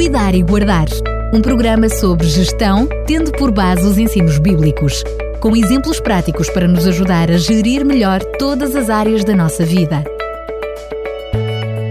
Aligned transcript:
Cuidar 0.00 0.34
e 0.34 0.42
Guardar. 0.42 0.86
Um 1.30 1.42
programa 1.42 1.86
sobre 1.90 2.26
gestão, 2.26 2.88
tendo 3.06 3.30
por 3.32 3.50
base 3.50 3.86
os 3.86 3.98
ensinos 3.98 4.38
bíblicos, 4.38 5.04
com 5.42 5.54
exemplos 5.54 6.00
práticos 6.00 6.48
para 6.48 6.66
nos 6.66 6.86
ajudar 6.86 7.30
a 7.30 7.36
gerir 7.36 7.84
melhor 7.84 8.24
todas 8.38 8.74
as 8.74 8.88
áreas 8.88 9.24
da 9.24 9.36
nossa 9.36 9.62
vida. 9.62 10.02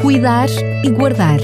Cuidar 0.02 0.50
e 0.84 0.90
Guardar. 0.90 1.40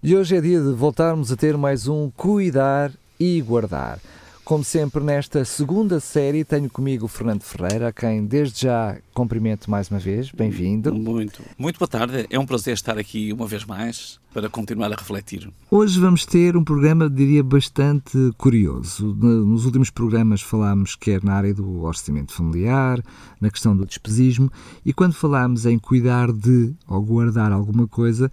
E 0.00 0.14
hoje 0.14 0.36
é 0.36 0.40
dia 0.40 0.60
de 0.60 0.72
voltarmos 0.72 1.32
a 1.32 1.36
ter 1.36 1.56
mais 1.56 1.88
um 1.88 2.08
Cuidar 2.16 2.92
e 3.18 3.40
Guardar. 3.40 3.98
Como 4.46 4.62
sempre, 4.62 5.02
nesta 5.02 5.44
segunda 5.44 5.98
série, 5.98 6.44
tenho 6.44 6.70
comigo 6.70 7.06
o 7.06 7.08
Fernando 7.08 7.42
Ferreira, 7.42 7.88
a 7.88 7.92
quem 7.92 8.24
desde 8.24 8.60
já 8.60 8.96
cumprimento 9.12 9.68
mais 9.68 9.90
uma 9.90 9.98
vez. 9.98 10.30
Bem-vindo. 10.30 10.94
Muito. 10.94 11.42
Muito 11.58 11.80
boa 11.80 11.88
tarde. 11.88 12.28
É 12.30 12.38
um 12.38 12.46
prazer 12.46 12.74
estar 12.74 12.96
aqui 12.96 13.32
uma 13.32 13.48
vez 13.48 13.64
mais 13.64 14.20
para 14.32 14.48
continuar 14.48 14.92
a 14.92 14.94
refletir. 14.94 15.50
Hoje 15.68 15.98
vamos 15.98 16.24
ter 16.24 16.56
um 16.56 16.62
programa, 16.62 17.10
diria, 17.10 17.42
bastante 17.42 18.16
curioso. 18.38 19.16
Nos 19.16 19.64
últimos 19.64 19.90
programas 19.90 20.42
falámos 20.42 20.94
quer 20.94 21.24
na 21.24 21.34
área 21.34 21.52
do 21.52 21.82
orçamento 21.82 22.32
familiar, 22.32 23.02
na 23.40 23.50
questão 23.50 23.76
do 23.76 23.84
despesismo, 23.84 24.48
e 24.84 24.92
quando 24.92 25.14
falámos 25.14 25.66
em 25.66 25.76
cuidar 25.76 26.30
de 26.30 26.72
ou 26.86 27.02
guardar 27.02 27.50
alguma 27.50 27.88
coisa, 27.88 28.30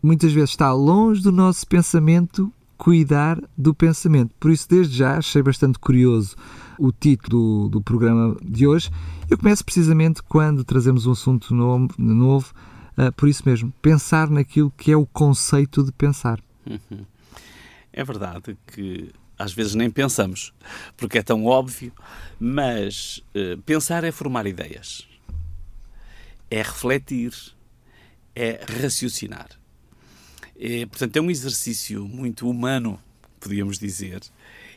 muitas 0.00 0.32
vezes 0.32 0.50
está 0.50 0.72
longe 0.72 1.20
do 1.20 1.32
nosso 1.32 1.66
pensamento 1.66 2.52
cuidar 2.76 3.40
do 3.56 3.74
pensamento. 3.74 4.34
Por 4.38 4.50
isso, 4.50 4.68
desde 4.68 4.96
já, 4.96 5.18
achei 5.18 5.42
bastante 5.42 5.78
curioso 5.78 6.36
o 6.78 6.92
título 6.92 7.64
do, 7.64 7.68
do 7.68 7.80
programa 7.80 8.36
de 8.42 8.66
hoje. 8.66 8.90
Eu 9.28 9.38
começo 9.38 9.64
precisamente 9.64 10.22
quando 10.22 10.64
trazemos 10.64 11.06
um 11.06 11.12
assunto 11.12 11.54
novo, 11.54 11.88
novo 11.98 12.52
uh, 12.96 13.12
por 13.12 13.28
isso 13.28 13.42
mesmo, 13.46 13.72
pensar 13.82 14.28
naquilo 14.30 14.70
que 14.70 14.92
é 14.92 14.96
o 14.96 15.06
conceito 15.06 15.82
de 15.82 15.92
pensar. 15.92 16.40
É 17.92 18.04
verdade 18.04 18.58
que 18.66 19.10
às 19.38 19.52
vezes 19.52 19.74
nem 19.74 19.90
pensamos, 19.90 20.52
porque 20.96 21.18
é 21.18 21.22
tão 21.22 21.44
óbvio, 21.44 21.92
mas 22.38 23.22
uh, 23.34 23.60
pensar 23.62 24.04
é 24.04 24.12
formar 24.12 24.46
ideias, 24.46 25.06
é 26.50 26.58
refletir, 26.58 27.32
é 28.34 28.64
raciocinar. 28.80 29.48
É, 30.58 30.86
portanto, 30.86 31.16
é 31.16 31.20
um 31.20 31.30
exercício 31.30 32.06
muito 32.06 32.48
humano, 32.48 32.98
podíamos 33.38 33.78
dizer, 33.78 34.22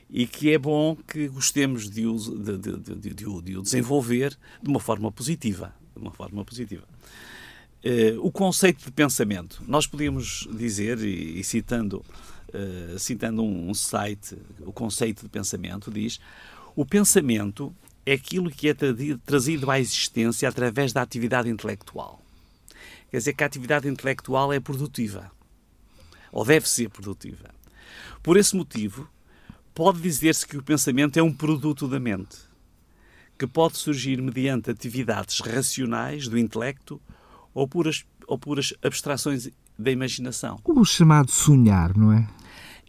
e 0.09 0.27
que 0.27 0.51
é 0.51 0.57
bom 0.57 0.95
que 0.95 1.27
gostemos 1.27 1.89
de 1.89 2.05
o, 2.05 2.17
de, 2.17 2.57
de, 2.57 2.95
de, 2.95 3.13
de 3.13 3.25
o, 3.25 3.61
desenvolver 3.61 4.37
de 4.61 4.69
uma 4.69 4.79
forma 4.79 5.11
positiva. 5.11 5.73
De 5.95 6.01
uma 6.01 6.11
forma 6.11 6.43
positiva. 6.43 6.83
Uh, 7.83 8.19
o 8.21 8.31
conceito 8.31 8.83
de 8.83 8.91
pensamento. 8.91 9.63
Nós 9.65 9.87
podíamos 9.87 10.47
dizer, 10.51 10.99
e, 10.99 11.39
e 11.39 11.43
citando, 11.43 12.03
uh, 12.49 12.99
citando 12.99 13.41
um, 13.41 13.69
um, 13.69 13.73
site, 13.73 14.35
o 14.59 14.73
conceito 14.73 15.23
de 15.23 15.29
pensamento 15.29 15.89
diz: 15.89 16.19
o 16.75 16.85
pensamento 16.85 17.73
é 18.05 18.13
aquilo 18.13 18.51
que 18.51 18.67
é 18.67 18.75
trazido 19.25 19.71
à 19.71 19.79
existência 19.79 20.49
através 20.49 20.91
da 20.91 21.01
atividade 21.01 21.47
intelectual. 21.47 22.21
Quer 23.09 23.17
dizer 23.17 23.33
que 23.33 23.43
a 23.43 23.47
atividade 23.47 23.87
intelectual 23.87 24.51
é 24.51 24.59
produtiva 24.59 25.31
ou 26.31 26.45
deve 26.45 26.69
ser 26.69 26.89
produtiva. 26.89 27.49
Por 28.21 28.37
esse 28.37 28.55
motivo, 28.55 29.09
pode 29.73 30.01
dizer-se 30.01 30.45
que 30.45 30.57
o 30.57 30.63
pensamento 30.63 31.17
é 31.17 31.23
um 31.23 31.33
produto 31.33 31.87
da 31.87 31.99
mente, 31.99 32.37
que 33.37 33.47
pode 33.47 33.77
surgir 33.77 34.21
mediante 34.21 34.69
atividades 34.69 35.39
racionais 35.39 36.27
do 36.27 36.37
intelecto 36.37 37.01
ou 37.53 37.67
puras, 37.67 38.05
ou 38.27 38.37
puras 38.37 38.73
abstrações 38.83 39.49
da 39.77 39.89
imaginação. 39.89 40.59
O 40.65 40.83
chamado 40.83 41.31
sonhar, 41.31 41.95
não 41.97 42.11
é? 42.11 42.27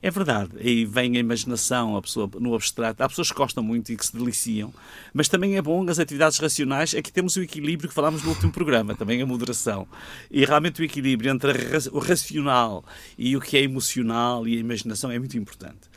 É 0.03 0.11
verdade, 0.11 0.53
aí 0.59 0.87
vem 0.87 1.19
a 1.19 1.21
imaginação, 1.21 1.95
a 1.95 2.01
pessoa 2.01 2.31
no 2.39 2.55
abstrato. 2.55 3.03
Há 3.03 3.09
pessoas 3.09 3.31
que 3.31 3.37
gostam 3.37 3.63
muito 3.63 3.93
e 3.93 3.97
que 3.97 4.07
se 4.07 4.17
deliciam, 4.17 4.73
mas 5.13 5.29
também 5.29 5.59
é 5.59 5.63
bom 5.63 5.87
as 5.91 5.99
atividades 5.99 6.39
racionais. 6.39 6.95
Aqui 6.95 7.13
temos 7.13 7.37
o 7.37 7.43
equilíbrio 7.43 7.87
que 7.87 7.95
falámos 7.95 8.23
no 8.23 8.31
último 8.31 8.51
programa, 8.51 8.95
também 8.95 9.21
a 9.21 9.27
moderação. 9.27 9.87
E 10.31 10.43
realmente 10.47 10.81
o 10.81 10.85
equilíbrio 10.85 11.31
entre 11.31 11.53
o 11.93 11.99
racional 11.99 12.83
e 13.19 13.37
o 13.37 13.43
que 13.43 13.59
é 13.59 13.63
emocional 13.63 14.49
e 14.49 14.57
a 14.57 14.61
imaginação 14.61 15.11
é 15.11 15.19
muito 15.19 15.37
importante. 15.37 15.91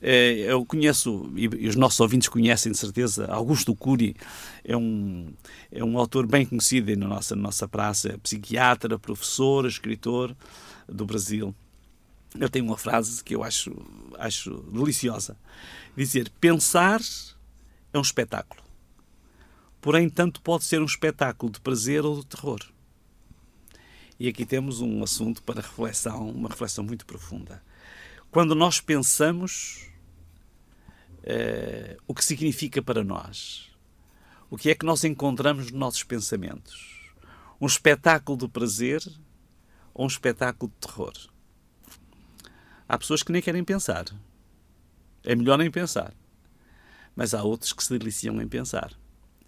É, 0.00 0.32
eu 0.46 0.64
conheço, 0.64 1.28
e 1.34 1.66
os 1.66 1.74
nossos 1.74 1.98
ouvintes 1.98 2.28
conhecem 2.28 2.70
de 2.70 2.78
certeza, 2.78 3.26
Augusto 3.26 3.74
Cury 3.74 4.14
é 4.64 4.76
um, 4.76 5.32
é 5.72 5.82
um 5.82 5.98
autor 5.98 6.24
bem 6.24 6.46
conhecido 6.46 6.96
na 6.96 7.08
nossa, 7.08 7.34
na 7.34 7.42
nossa 7.42 7.66
praça, 7.66 8.16
psiquiatra, 8.22 8.96
professor, 8.96 9.66
escritor 9.66 10.36
do 10.88 11.04
Brasil 11.04 11.52
eu 12.38 12.48
tenho 12.48 12.64
uma 12.64 12.76
frase 12.76 13.22
que 13.24 13.34
eu 13.34 13.42
acho, 13.42 13.74
acho 14.18 14.54
deliciosa. 14.72 15.36
Dizer, 15.96 16.30
pensar 16.40 17.00
é 17.92 17.98
um 17.98 18.02
espetáculo. 18.02 18.62
Porém, 19.80 20.08
tanto 20.08 20.40
pode 20.42 20.64
ser 20.64 20.80
um 20.80 20.86
espetáculo 20.86 21.50
de 21.50 21.60
prazer 21.60 22.04
ou 22.04 22.20
de 22.20 22.26
terror. 22.26 22.60
E 24.18 24.28
aqui 24.28 24.44
temos 24.44 24.80
um 24.80 25.02
assunto 25.02 25.42
para 25.42 25.62
reflexão, 25.62 26.28
uma 26.28 26.50
reflexão 26.50 26.84
muito 26.84 27.06
profunda. 27.06 27.62
Quando 28.30 28.54
nós 28.54 28.80
pensamos 28.80 29.88
eh, 31.22 31.96
o 32.06 32.14
que 32.14 32.24
significa 32.24 32.82
para 32.82 33.02
nós, 33.02 33.70
o 34.50 34.58
que 34.58 34.70
é 34.70 34.74
que 34.74 34.84
nós 34.84 35.04
encontramos 35.04 35.70
nos 35.70 35.80
nossos 35.80 36.04
pensamentos? 36.04 37.12
Um 37.60 37.66
espetáculo 37.66 38.36
de 38.36 38.48
prazer 38.48 39.02
ou 39.94 40.04
um 40.04 40.08
espetáculo 40.08 40.70
de 40.70 40.86
terror? 40.86 41.12
Há 42.90 42.98
pessoas 42.98 43.22
que 43.22 43.30
nem 43.30 43.40
querem 43.40 43.62
pensar. 43.62 44.04
É 45.22 45.36
melhor 45.36 45.56
nem 45.56 45.70
pensar. 45.70 46.12
Mas 47.14 47.34
há 47.34 47.40
outros 47.40 47.72
que 47.72 47.84
se 47.84 47.96
deliciam 47.96 48.42
em 48.42 48.48
pensar. 48.48 48.90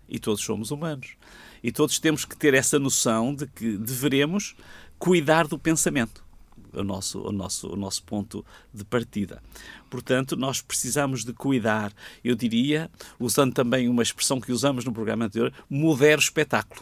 E 0.09 0.21
todos 0.21 0.45
somos 0.45 0.71
humanos. 0.71 1.17
E 1.61 1.73
todos 1.73 1.99
temos 1.99 2.25
que 2.25 2.37
ter 2.37 2.55
essa 2.55 2.79
noção 2.79 3.35
de 3.35 3.49
que 3.49 3.77
deveremos 3.77 4.55
cuidar 4.97 5.49
do 5.49 5.59
pensamento. 5.59 6.25
O 6.73 6.85
nosso, 6.85 7.21
o 7.21 7.33
nosso, 7.33 7.73
o 7.73 7.75
nosso 7.75 8.05
ponto 8.05 8.47
de 8.73 8.85
partida. 8.85 9.43
Portanto, 9.91 10.37
nós 10.37 10.63
precisamos 10.63 11.25
de 11.25 11.33
cuidar, 11.33 11.93
eu 12.23 12.37
diria, 12.37 12.89
usando 13.19 13.53
também 13.53 13.89
uma 13.89 14.05
expressão 14.05 14.41
que 14.41 14.53
usamos 14.53 14.85
no 14.85 14.93
programa 14.93 15.25
anterior, 15.25 15.53
moderar 15.69 16.19
o 16.19 16.23
espetáculo. 16.23 16.81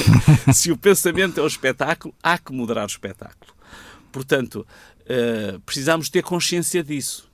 Se 0.52 0.70
o 0.70 0.76
pensamento 0.76 1.40
é 1.40 1.42
o 1.42 1.46
espetáculo, 1.46 2.14
há 2.22 2.36
que 2.36 2.52
moderar 2.52 2.84
o 2.84 2.90
espetáculo. 2.90 3.54
Portanto, 4.12 4.66
uh, 5.02 5.60
precisamos 5.60 6.08
ter 6.08 6.22
consciência 6.22 6.82
disso. 6.82 7.30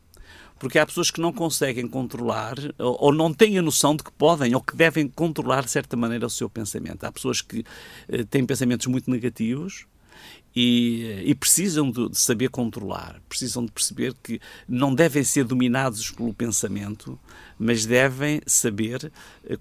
Porque 0.59 0.79
há 0.79 0.85
pessoas 0.85 1.11
que 1.11 1.21
não 1.21 1.33
conseguem 1.33 1.87
controlar 1.87 2.57
ou, 2.79 2.97
ou, 3.01 3.13
não 3.15 3.33
têm 3.33 3.59
a 3.59 3.63
noção 3.63 3.95
de 3.95 4.03
que 4.03 4.11
podem 4.11 4.55
ou 4.57 4.61
que 4.61 4.75
devem 4.75 5.07
controlar 5.07 5.65
de 5.65 5.71
certa 5.71 5.97
maneira 5.97 6.27
o 6.27 6.31
seu 6.31 6.51
pensamento. 6.51 7.05
Há 7.05 7.13
pessoas 7.13 7.41
que 7.41 7.61
uh, 7.61 8.25
têm 8.27 8.45
pensamentos 8.45 8.87
muito 8.87 9.11
negativos 9.11 9.87
e, 10.57 11.23
e, 11.25 11.35
precisam 11.35 11.89
de, 11.91 12.09
de, 12.09 12.19
saber 12.19 12.49
controlar, 12.49 13.21
precisam 13.29 13.65
de 13.65 13.71
perceber 13.71 14.15
que 14.21 14.41
não 14.69 14.93
devem 14.93 15.23
ser 15.23 15.45
dominados 15.45 16.11
pelo 16.11 16.35
pensamento, 16.35 17.17
mas 17.57 17.87
devem 17.87 18.41
saber 18.45 19.13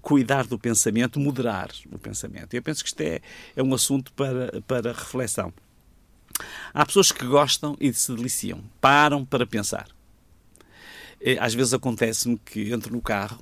cuidar 0.02 0.46
do 0.46 0.58
pensamento, 0.58 1.20
moderar 1.20 1.70
o 1.92 1.98
pensamento. 1.98 2.54
Eu 2.54 2.62
penso 2.62 2.82
que 2.82 2.88
isto 2.88 3.00
é, 3.02 3.20
é 3.54 3.62
um 3.62 3.72
assunto 3.72 4.12
para, 4.14 4.60
para 4.62 4.92
reflexão. 4.92 5.52
Há 6.72 6.86
pessoas 6.86 7.12
que 7.12 7.26
gostam 7.26 7.76
e 7.80 7.92
se 7.92 8.14
deliciam, 8.14 8.62
param 8.80 9.24
para 9.24 9.46
pensar. 9.46 9.88
Às 11.40 11.54
vezes 11.54 11.74
acontece-me 11.74 12.38
que 12.38 12.72
entro 12.72 12.92
no 12.92 13.02
carro, 13.02 13.40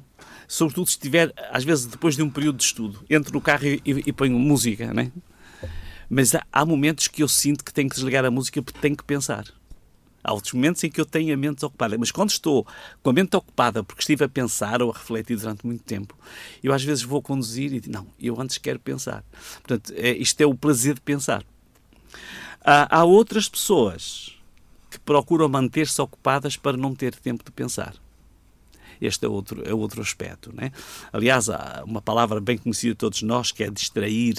sobretudo 0.49 0.87
se 0.87 0.93
estiver, 0.93 1.33
às 1.51 1.65
vezes 1.65 1.87
depois 1.87 2.17
de 2.17 2.23
um 2.23 2.31
período 2.31 2.57
de 2.57 2.65
estudo, 2.65 3.05
entro 3.11 3.33
no 3.33 3.41
carro 3.41 3.67
e, 3.67 3.83
e, 3.85 4.03
e 4.07 4.13
ponho 4.13 4.39
música, 4.39 4.93
né? 4.95 5.13
Mas 6.09 6.35
há, 6.35 6.47
há, 6.53 6.65
momentos 6.65 7.09
que 7.09 7.23
eu 7.23 7.29
sinto 7.29 7.65
que 7.65 7.73
tenho 7.73 7.89
que 7.89 7.97
desligar 7.97 8.25
a 8.25 8.31
música 8.31 8.63
porque 8.63 8.81
tenho 8.81 8.97
que 8.97 9.05
pensar. 9.05 9.45
Há 10.23 10.33
outros 10.33 10.53
momentos 10.55 10.83
em 10.83 10.91
que 10.91 11.01
eu 11.01 11.07
tenho 11.07 11.33
a 11.35 11.37
mente 11.37 11.65
ocupada. 11.65 11.97
Mas 11.99 12.11
quando 12.11 12.31
estou 12.31 12.67
com 13.03 13.11
a 13.11 13.13
mente 13.13 13.37
ocupada 13.37 13.83
porque 13.85 14.03
estive 14.03 14.25
a 14.25 14.29
pensar 14.29 14.83
ou 14.83 14.91
a 14.91 14.95
refletir 14.95 15.37
durante 15.37 15.65
muito 15.67 15.85
tempo, 15.85 16.17
eu 16.63 16.73
às 16.73 16.83
vezes 16.83 17.05
vou 17.05 17.23
conduzir 17.23 17.73
e 17.73 17.81
digo, 17.81 17.93
não, 17.93 18.07
eu 18.21 18.41
antes 18.41 18.59
quero 18.59 18.79
pensar. 18.81 19.25
Portanto, 19.63 19.93
é, 19.97 20.11
isto 20.17 20.41
é 20.41 20.47
o 20.47 20.55
prazer 20.55 20.95
de 20.95 21.01
pensar. 21.01 21.45
Há, 22.69 23.05
outras 23.05 23.49
pessoas 23.49 24.37
que 24.91 24.99
procuram 24.99 25.49
manter-se 25.49 26.03
ocupadas 26.03 26.57
para 26.57 26.77
não 26.77 26.97
ter 26.97 27.15
tempo 27.15 27.45
de 27.45 27.53
pensar. 27.53 27.95
Este 29.01 29.25
é 29.25 29.29
outro, 29.29 29.63
é 29.65 29.73
outro 29.73 30.03
aspecto. 30.03 30.53
Né? 30.53 30.73
Aliás, 31.13 31.49
há 31.49 31.85
uma 31.87 32.03
palavra 32.03 32.41
bem 32.41 32.59
conhecida 32.59 32.93
de 32.93 32.99
todos 32.99 33.23
nós 33.23 33.53
que 33.53 33.63
é 33.63 33.71
distrair. 33.71 34.35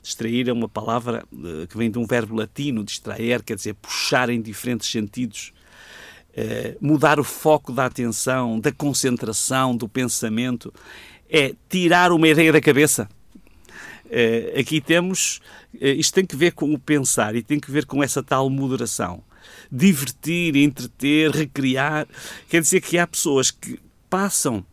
Distrair 0.00 0.48
é 0.48 0.52
uma 0.52 0.68
palavra 0.68 1.24
uh, 1.32 1.66
que 1.66 1.76
vem 1.76 1.90
de 1.90 1.98
um 1.98 2.06
verbo 2.06 2.36
latino, 2.36 2.84
distrair, 2.84 3.42
quer 3.42 3.56
dizer 3.56 3.74
puxar 3.74 4.30
em 4.30 4.40
diferentes 4.40 4.88
sentidos, 4.88 5.52
uh, 6.30 6.76
mudar 6.80 7.18
o 7.18 7.24
foco 7.24 7.72
da 7.72 7.86
atenção, 7.86 8.60
da 8.60 8.70
concentração, 8.70 9.76
do 9.76 9.88
pensamento, 9.88 10.72
é 11.28 11.52
tirar 11.68 12.12
uma 12.12 12.28
ideia 12.28 12.52
da 12.52 12.60
cabeça 12.60 13.08
aqui 14.58 14.80
temos, 14.80 15.40
uh, 15.74 15.86
isto 15.86 16.14
tem 16.14 16.26
que 16.26 16.36
ver 16.36 16.52
com 16.52 16.72
o 16.72 16.78
pensar 16.78 17.34
e 17.34 17.42
tem 17.42 17.58
que 17.58 17.70
ver 17.70 17.86
com 17.86 18.02
essa 18.02 18.22
tal 18.22 18.48
moderação. 18.50 19.22
Divertir, 19.70 20.56
entreter, 20.56 21.30
recriar. 21.30 22.06
Quer 22.48 22.60
dizer 22.60 22.80
que 22.80 22.98
há 22.98 23.06
pessoas 23.06 23.50
que 23.50 23.78
passam, 24.08 24.64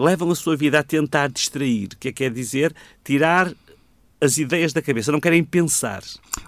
levam 0.00 0.30
a 0.30 0.34
sua 0.34 0.56
vida 0.56 0.78
a 0.78 0.82
tentar 0.82 1.28
distrair, 1.28 1.88
que 1.98 2.08
é, 2.08 2.12
quer 2.12 2.30
dizer 2.30 2.74
tirar 3.04 3.52
as 4.20 4.38
ideias 4.38 4.72
da 4.72 4.82
cabeça, 4.82 5.12
não 5.12 5.20
querem 5.20 5.44
pensar. 5.44 6.02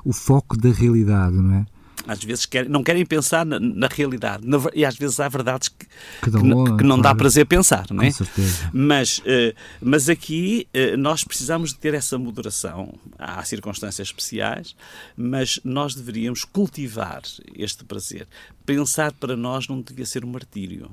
O 0.04 0.12
foco 0.12 0.56
da 0.56 0.70
realidade, 0.70 1.36
não 1.36 1.54
é? 1.54 1.66
Às 2.08 2.24
vezes 2.24 2.46
querem, 2.46 2.70
não 2.70 2.82
querem 2.82 3.04
pensar 3.04 3.44
na, 3.44 3.60
na 3.60 3.86
realidade. 3.86 4.48
Na, 4.48 4.58
e 4.74 4.82
às 4.82 4.96
vezes 4.96 5.20
há 5.20 5.28
verdades 5.28 5.68
que, 5.68 5.86
que, 6.22 6.30
que, 6.30 6.42
não, 6.42 6.76
que 6.78 6.82
não 6.82 6.98
dá 6.98 7.14
prazer 7.14 7.44
pensar, 7.44 7.86
não 7.90 8.02
é? 8.02 8.06
Com 8.06 8.24
certeza. 8.24 8.70
Mas, 8.72 9.18
uh, 9.18 9.54
mas 9.80 10.08
aqui 10.08 10.66
uh, 10.74 10.96
nós 10.96 11.22
precisamos 11.22 11.74
de 11.74 11.78
ter 11.78 11.92
essa 11.92 12.18
moderação. 12.18 12.94
Há 13.18 13.44
circunstâncias 13.44 14.08
especiais, 14.08 14.74
mas 15.14 15.60
nós 15.62 15.94
deveríamos 15.94 16.44
cultivar 16.44 17.20
este 17.54 17.84
prazer. 17.84 18.26
Pensar 18.64 19.12
para 19.12 19.36
nós 19.36 19.68
não 19.68 19.82
devia 19.82 20.06
ser 20.06 20.24
um 20.24 20.28
martírio 20.28 20.90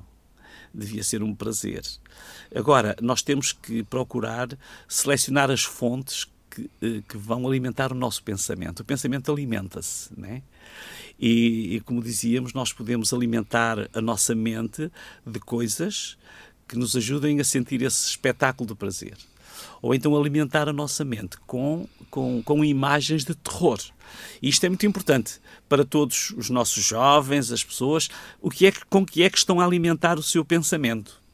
devia 0.78 1.06
ser 1.06 1.24
um 1.24 1.34
prazer. 1.34 1.84
Agora, 2.54 2.98
nós 3.02 3.22
temos 3.22 3.54
que 3.54 3.82
procurar 3.84 4.50
selecionar 4.90 5.50
as 5.50 5.64
fontes 5.64 6.28
que, 6.56 6.70
eh, 6.82 7.04
que 7.08 7.18
vão 7.18 7.46
alimentar 7.46 7.92
o 7.92 7.96
nosso 7.96 8.24
pensamento. 8.24 8.80
O 8.80 8.86
pensamento 8.86 9.32
alimenta-se, 9.32 10.10
né? 10.18 10.42
E, 11.20 11.76
e, 11.76 11.80
como 11.82 12.02
dizíamos, 12.02 12.54
nós 12.54 12.72
podemos 12.74 13.14
alimentar 13.14 13.90
a 13.94 14.02
nossa 14.02 14.34
mente 14.34 14.92
de 15.26 15.40
coisas 15.40 16.18
que 16.68 16.78
nos 16.78 16.96
ajudem 16.96 17.40
a 17.40 17.44
sentir 17.44 17.82
esse 17.82 18.10
espetáculo 18.10 18.68
de 18.68 18.76
prazer. 18.76 19.18
Ou 19.82 19.94
então 19.94 20.16
alimentar 20.16 20.68
a 20.68 20.74
nossa 20.74 21.06
mente 21.06 21.38
com, 21.46 21.88
com, 22.10 22.42
com 22.44 22.66
imagens 22.66 23.24
de 23.24 23.36
terror. 23.36 23.80
E 24.42 24.50
isto 24.50 24.66
é 24.66 24.70
muito 24.70 24.86
importante 24.86 25.40
para 25.70 25.86
todos 25.86 26.32
os 26.32 26.50
nossos 26.50 26.84
jovens, 26.84 27.52
as 27.52 27.64
pessoas, 27.64 28.10
o 28.42 28.50
que 28.50 28.66
é 28.66 28.72
que, 28.72 28.86
com 28.86 29.06
que 29.06 29.24
é 29.24 29.30
que 29.30 29.38
estão 29.38 29.60
a 29.60 29.66
alimentar 29.66 30.18
o 30.18 30.24
seu 30.24 30.44
pensamento. 30.44 31.25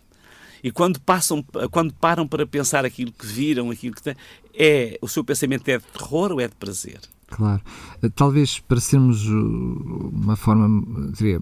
E 0.63 0.72
quando 0.72 1.00
passam, 1.00 1.44
quando 1.72 1.94
param 1.94 2.28
para 2.28 2.46
pensar 2.46 2.86
aquilo 2.86 3.12
que 3.12 3.25
viram, 3.25 3.72
aquilo 3.72 3.96
que 3.96 4.04
têm, 4.04 4.16
é 4.54 4.98
o 5.02 5.08
seu 5.08 5.24
pensamento 5.24 5.68
é 5.69 5.78
de 5.78 5.84
terror 5.86 6.31
ou 6.31 6.40
é 6.40 6.48
de 6.48 6.56
prazer? 6.56 7.00
Claro. 7.28 7.62
Talvez 8.16 8.60
para 8.60 8.80
sermos 8.80 9.25
uh, 9.28 10.12
uma 10.13 10.36
forma, 10.36 11.12
diria, 11.13 11.42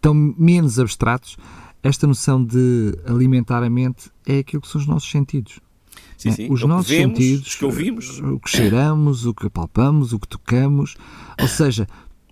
tão 0.00 0.14
menos 0.14 0.78
abstratos, 0.78 1.36
esta 1.82 2.06
noção 2.06 2.42
de 2.42 2.96
alimentar 3.06 3.62
a 3.62 3.70
mente 3.70 4.10
é 4.26 4.38
aquilo 4.38 4.62
que 4.62 4.68
são 4.68 4.80
os 4.80 4.86
nossos 4.86 5.10
sentidos. 5.10 5.60
Sim, 6.16 6.28
é, 6.28 6.32
sim. 6.32 6.48
Os 6.50 6.62
o 6.62 6.68
nossos 6.68 6.88
vemos, 6.88 7.18
sentidos, 7.18 7.54
que 7.54 7.64
ouvimos, 7.64 8.20
o 8.20 8.38
que 8.38 8.48
cheiramos, 8.48 9.26
o 9.26 9.34
que 9.34 9.50
palpamos, 9.50 10.12
o 10.12 10.18
que 10.18 10.28
tocamos, 10.28 10.96
ou 11.40 11.48
seja, 11.48 11.86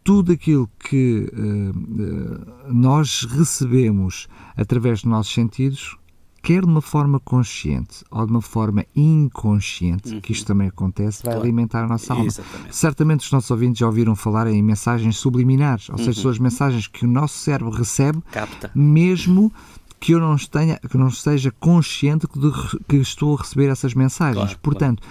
tudo 0.05 0.33
aquilo 0.33 0.71
que 0.79 1.29
uh, 1.33 2.73
nós 2.73 3.25
recebemos 3.25 4.29
através 4.57 5.03
dos 5.03 5.11
nossos 5.11 5.35
sentidos 5.35 5.97
quer 6.42 6.62
de 6.62 6.66
uma 6.69 6.81
forma 6.81 7.20
consciente 7.20 8.04
ou 8.10 8.25
de 8.25 8.32
uma 8.32 8.42
forma 8.42 8.84
inconsciente, 8.94 10.14
uhum. 10.14 10.20
que 10.20 10.32
isto 10.32 10.46
também 10.46 10.69
acontece, 10.69 11.22
vai 11.22 11.32
claro. 11.34 11.42
alimentar 11.42 11.84
a 11.84 11.88
nossa 11.88 12.12
alma. 12.12 12.26
Exatamente. 12.26 12.76
Certamente 12.76 13.20
os 13.20 13.32
nossos 13.32 13.50
ouvintes 13.50 13.78
já 13.78 13.87
ouviram 13.87 14.16
falar 14.16 14.46
em 14.46 14.62
mensagens 14.62 15.16
subliminares, 15.16 15.88
ou 15.88 15.98
uhum. 15.98 16.04
seja, 16.04 16.22
são 16.22 16.31
as 16.31 16.38
mensagens 16.38 16.87
que 16.87 17.04
o 17.04 17.08
nosso 17.08 17.38
cérebro 17.38 17.72
recebe, 17.72 18.22
Capta. 18.31 18.70
mesmo 18.75 19.52
que 19.98 20.12
eu 20.12 20.20
não, 20.20 20.34
esteja, 20.34 20.81
que 20.90 20.96
não 20.96 21.08
esteja 21.08 21.50
consciente 21.50 22.26
de 22.26 22.50
que 22.88 22.96
estou 22.96 23.37
a 23.37 23.40
receber 23.40 23.69
essas 23.69 23.92
mensagens. 23.92 24.44
Claro, 24.44 24.58
Portanto, 24.60 25.02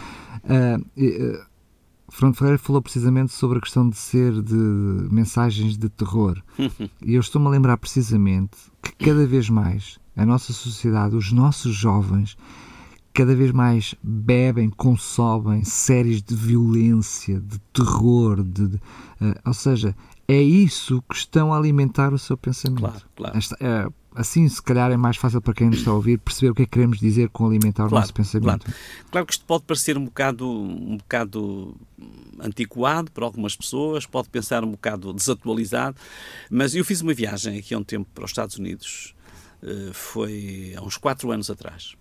claro. 0.42 0.84
Uh, 0.98 1.36
uh, 1.44 1.50
Fernando 2.12 2.36
Ferreira 2.36 2.58
falou 2.58 2.82
precisamente 2.82 3.32
sobre 3.32 3.60
a 3.60 3.62
questão 3.62 3.88
de 3.88 3.96
ser 3.96 4.42
de 4.42 4.56
mensagens 4.56 5.78
de 5.78 5.90
terror. 5.90 6.42
e 6.58 7.14
eu 7.14 7.20
estou-me 7.22 7.48
a 7.48 7.52
lembrar 7.52 7.78
precisamente 7.78 8.58
que 8.82 8.92
cada 9.06 9.26
vez 9.26 9.50
mais 9.50 9.99
a 10.16 10.26
nossa 10.26 10.54
sociedade, 10.54 11.16
os 11.16 11.32
nossos 11.32 11.76
jovens, 11.76 12.38
cada 13.14 13.36
vez 13.36 13.52
mais 13.52 13.96
bebem, 14.02 14.70
consomem 14.70 15.64
séries 15.64 16.22
de 16.22 16.36
violência, 16.36 17.40
de 17.40 17.60
terror, 17.74 18.44
de, 18.44 18.68
de 18.68 18.76
uh, 18.76 19.36
ou 19.46 19.54
seja, 19.54 19.96
é 20.28 20.42
isso 20.42 21.02
que 21.10 21.16
estão 21.16 21.54
a 21.54 21.58
alimentar 21.58 22.14
o 22.14 22.20
seu 22.20 22.38
pensamento. 22.38 22.82
Claro, 22.82 23.02
claro. 23.16 23.38
Esta, 23.38 23.56
uh, 23.56 23.94
assim, 24.16 24.48
se 24.48 24.62
calhar, 24.62 24.92
é 24.92 24.98
mais 24.98 25.18
fácil 25.18 25.42
para 25.42 25.54
quem 25.54 25.70
nos 25.70 25.80
está 25.80 25.92
a 25.92 25.96
ouvir 25.96 26.20
perceber 26.20 26.52
o 26.52 26.56
que 26.56 26.62
é 26.64 26.66
que 26.66 26.72
queremos 26.72 27.00
dizer 27.00 27.30
com 27.30 27.46
alimentar 27.46 27.84
claro, 27.84 27.96
o 27.96 28.00
nosso 28.00 28.14
pensamento. 28.14 28.66
Claro. 28.66 28.80
claro 29.12 29.26
que 29.26 29.34
isto 29.34 29.46
pode 29.46 29.64
parecer 29.64 29.98
um 29.98 30.06
bocado, 30.06 30.50
um 30.50 30.98
bocado 30.98 31.76
antiquado 32.40 33.12
para 33.12 33.26
algumas 33.26 33.56
pessoas, 33.56 34.06
pode 34.06 34.30
pensar 34.30 34.64
um 34.64 34.72
bocado 34.72 35.14
desatualizado, 35.14 35.98
mas 36.50 36.76
eu 36.76 36.86
fiz 36.86 37.02
uma 37.02 37.14
viagem 37.14 37.58
aqui 37.58 37.74
há 37.74 37.78
um 37.78 37.84
tempo 37.84 38.08
para 38.14 38.26
os 38.26 38.32
Estados 38.32 38.58
Unidos 38.58 39.16
foi 39.94 40.74
há 40.78 40.82
uns 40.82 40.98
quatro 40.98 41.32
anos 41.32 41.50
atrás, 41.50 41.96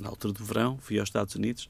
na 0.00 0.08
altura 0.08 0.32
do 0.32 0.44
verão, 0.44 0.78
fui 0.80 0.98
aos 0.98 1.08
Estados 1.08 1.34
Unidos 1.34 1.68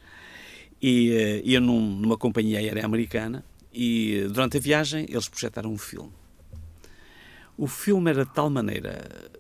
e 0.80 1.10
uh, 1.10 1.48
ia 1.48 1.60
num, 1.60 1.80
numa 1.96 2.18
companhia 2.18 2.58
aérea 2.58 2.84
americana 2.84 3.44
e 3.72 4.24
durante 4.28 4.56
a 4.56 4.60
viagem 4.60 5.06
eles 5.08 5.28
projetaram 5.28 5.72
um 5.72 5.78
filme. 5.78 6.10
O 7.56 7.66
filme 7.66 8.10
era 8.10 8.24
de 8.24 8.32
tal 8.32 8.50
maneira 8.50 9.30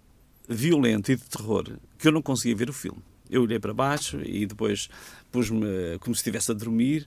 violento 0.48 1.10
e 1.10 1.16
de 1.16 1.24
terror 1.24 1.76
que 1.98 2.08
eu 2.08 2.12
não 2.12 2.22
conseguia 2.22 2.54
ver 2.54 2.70
o 2.70 2.72
filme. 2.72 3.02
Eu 3.28 3.42
olhei 3.42 3.58
para 3.58 3.72
baixo 3.72 4.20
e 4.22 4.46
depois 4.46 4.88
pus-me 5.30 5.98
como 6.00 6.14
se 6.14 6.20
estivesse 6.20 6.50
a 6.50 6.54
dormir 6.54 7.06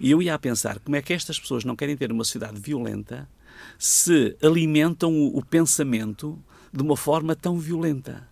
e 0.00 0.10
eu 0.10 0.22
ia 0.22 0.34
a 0.34 0.38
pensar 0.38 0.78
como 0.80 0.96
é 0.96 1.02
que 1.02 1.12
estas 1.12 1.38
pessoas 1.38 1.64
não 1.64 1.76
querem 1.76 1.96
ter 1.96 2.10
uma 2.10 2.24
sociedade 2.24 2.58
violenta 2.58 3.28
se 3.78 4.36
alimentam 4.42 5.12
o, 5.12 5.38
o 5.38 5.44
pensamento 5.44 6.42
de 6.72 6.82
uma 6.82 6.96
forma 6.96 7.34
tão 7.34 7.58
violenta. 7.58 8.28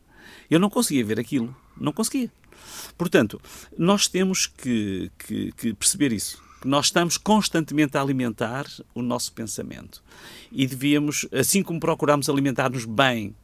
Eu 0.51 0.59
não 0.59 0.71
conseguia 0.71 1.05
ver 1.05 1.19
aquilo, 1.19 1.55
não 1.77 1.93
conseguia. 1.93 2.31
Portanto, 2.97 3.41
nós 3.77 4.07
temos 4.07 4.47
que, 4.47 5.11
que, 5.19 5.53
que 5.53 5.75
perceber 5.75 6.13
isso. 6.13 6.43
Que 6.61 6.67
nós 6.67 6.87
estamos 6.87 7.17
constantemente 7.17 7.97
a 7.97 8.03
alimentar 8.03 8.67
o 8.95 9.03
nosso 9.03 9.33
pensamento. 9.33 10.03
E 10.51 10.67
devíamos, 10.67 11.27
assim 11.33 11.63
como 11.63 11.79
procuramos 11.79 12.29
alimentar-nos 12.29 12.85
bem 12.85 13.35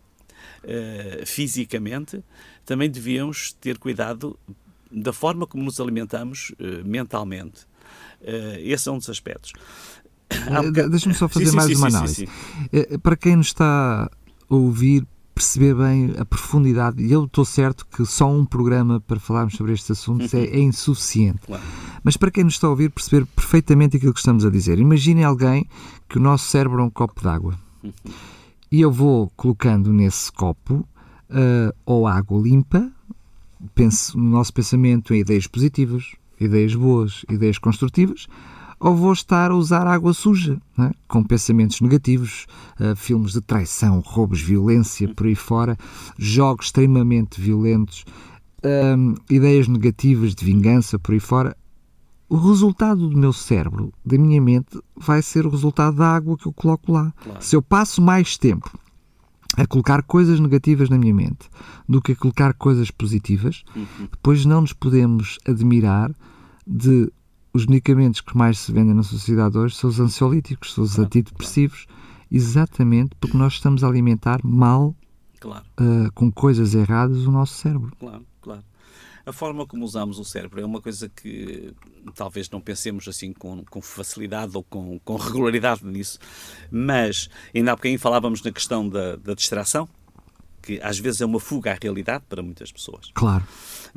uh, 0.65 1.27
fisicamente, 1.27 2.25
também 2.65 2.91
devíamos 2.91 3.53
ter 3.53 3.79
cuidado 3.79 4.39
da 4.91 5.13
forma 5.13 5.47
como 5.47 5.65
nos 5.65 5.81
alimentamos 5.81 6.51
uh, 6.59 6.85
mentalmente. 6.85 7.63
Uh, 8.21 8.59
esse 8.59 8.89
é 8.89 8.93
um 8.93 8.99
dos 8.99 9.09
aspectos. 9.09 9.53
Deixa-me 10.91 11.15
só 11.15 11.29
fazer 11.29 11.47
sim, 11.47 11.57
mais 11.57 11.69
sim, 11.69 11.77
uma 11.77 11.91
sim, 11.91 11.97
análise. 11.97 12.29
Para 13.03 13.17
quem 13.17 13.37
nos 13.37 13.49
está 13.49 14.11
ouvir, 14.49 15.07
perceber 15.35 15.75
bem 15.75 16.15
a 16.19 16.25
profundidade. 16.25 17.03
E 17.03 17.13
eu 17.13 17.25
estou 17.25 17.45
certo 17.45 17.87
que 17.87 18.05
só 18.07 18.31
um 18.31 18.45
programa 18.45 19.01
para 19.01 19.19
falarmos 19.19 19.55
sobre 19.55 19.73
estes 19.73 19.91
assuntos 19.91 20.33
é, 20.35 20.45
é 20.45 20.61
insuficiente. 20.61 21.41
Claro. 21.47 21.63
Mas 22.03 22.19
para 22.19 22.31
quem 22.31 22.45
nos 22.45 22.55
está 22.55 22.67
a 22.67 22.71
ouvir, 22.71 22.91
perceber 22.91 23.25
perfeitamente 23.35 23.97
aquilo 23.97 24.13
que 24.13 24.19
estamos 24.19 24.45
a 24.45 24.51
dizer. 24.51 24.79
Imaginem 24.79 25.25
alguém 25.25 25.67
que 26.07 26.19
o 26.19 26.21
nosso 26.21 26.47
cérebro 26.49 26.81
é 26.81 26.85
um 26.85 26.91
copo 26.91 27.23
d'água. 27.23 27.59
E 28.71 28.81
eu 28.81 28.93
vou 28.93 29.33
colocando 29.35 29.91
nesse 29.91 30.31
copo 30.31 30.87
uh, 31.31 31.75
ou 31.87 32.07
água 32.07 32.41
limpa, 32.41 32.91
penso 33.75 34.19
no 34.19 34.31
nosso 34.31 34.53
pensamento 34.53 35.15
em 35.15 35.21
ideias 35.21 35.47
positivas, 35.47 36.13
ideias 36.39 36.75
boas, 36.75 37.25
ideias 37.31 37.59
construtivas, 37.59 38.27
ou 38.85 38.95
vou 38.95 39.15
estar 39.15 39.51
a 39.51 39.55
usar 39.55 39.87
água 39.87 40.13
suja, 40.13 40.61
é? 40.79 40.91
com 41.09 41.25
pensamentos 41.25 41.81
negativos, 41.81 42.47
uh, 42.79 42.95
filmes 42.95 43.33
de 43.33 43.41
traição, 43.41 44.01
roubos, 44.01 44.43
violência, 44.43 45.09
por 45.09 45.27
aí 45.27 45.35
fora, 45.35 45.75
jogos 46.19 46.67
extremamente 46.67 47.41
violentos, 47.41 48.05
uh, 48.59 49.15
ideias 49.31 49.69
negativas 49.69 50.35
de 50.35 50.45
vingança, 50.45 50.99
por 50.99 51.13
aí 51.13 51.19
fora. 51.19 51.57
O 52.29 52.37
resultado 52.37 53.09
do 53.09 53.17
meu 53.17 53.33
cérebro, 53.33 53.91
da 54.05 54.19
minha 54.19 54.39
mente, 54.39 54.79
vai 54.95 55.23
ser 55.23 55.47
o 55.47 55.51
resultado 55.51 55.97
da 55.97 56.15
água 56.15 56.37
que 56.37 56.45
eu 56.45 56.53
coloco 56.53 56.93
lá. 56.93 57.11
Claro. 57.23 57.43
Se 57.43 57.57
eu 57.57 57.63
passo 57.63 58.03
mais 58.03 58.37
tempo 58.37 58.71
a 59.57 59.67
colocar 59.67 60.03
coisas 60.03 60.39
negativas 60.39 60.91
na 60.91 60.99
minha 60.99 61.15
mente 61.15 61.49
do 61.89 62.03
que 62.03 62.13
a 62.13 62.17
colocar 62.17 62.53
coisas 62.53 62.91
positivas, 62.91 63.65
uhum. 63.75 64.09
depois 64.11 64.45
não 64.45 64.61
nos 64.61 64.75
podemos 64.75 65.39
admirar 65.47 66.15
de 66.67 67.11
os 67.55 67.67
medicamentos 67.67 68.21
que 68.21 68.37
mais 68.37 68.59
se 68.59 68.73
vendem 68.73 68.93
na 68.93 69.05
sociedade 69.05 69.57
hoje 69.57 69.77
são 69.77 69.89
os 69.89 70.01
ansiolíticos, 70.01 70.75
são 70.75 70.83
os 70.83 70.99
antidepressivos, 70.99 71.87
exatamente 72.31 73.15
porque 73.21 73.39
nós 73.39 73.55
estamos 73.55 73.85
a 73.85 73.87
alimentar 73.87 74.41
mal, 74.43 74.93
claro. 75.39 75.65
uh, 75.81 76.13
com 76.13 76.33
coisas 76.33 76.75
erradas, 76.75 77.25
o 77.27 77.31
nosso 77.31 77.55
cérebro. 77.55 77.93
Claro, 78.01 78.27
claro. 78.43 78.65
A 79.25 79.33
forma 79.33 79.65
como 79.67 79.85
usamos 79.85 80.19
o 80.19 80.25
cérebro 80.25 80.61
é 80.61 80.67
uma 80.67 80.83
coisa 80.83 81.09
que 81.09 81.73
talvez 82.15 82.51
não 82.51 82.61
pensemos 82.61 83.07
assim 83.07 83.33
com, 83.33 83.65
com 83.65 83.81
facilidade 83.81 84.55
ou 84.57 84.63
com, 84.65 84.99
com 84.99 85.17
regularidade 85.17 85.87
nisso, 85.87 86.19
mas 86.71 87.31
ainda 87.55 87.73
há 87.73 87.77
bocadinho 87.77 88.01
falávamos 88.01 88.43
na 88.43 88.51
questão 88.51 88.87
da, 88.87 89.17
da 89.17 89.33
distração 89.33 89.89
que 90.65 90.81
às 90.83 90.99
vezes 90.99 91.21
é 91.21 91.27
uma 91.27 91.39
fuga 91.39 91.73
à 91.73 91.79
realidade 91.81 92.25
para 92.29 92.43
muitas 92.43 92.73
pessoas. 92.73 93.11
Claro. 93.15 93.47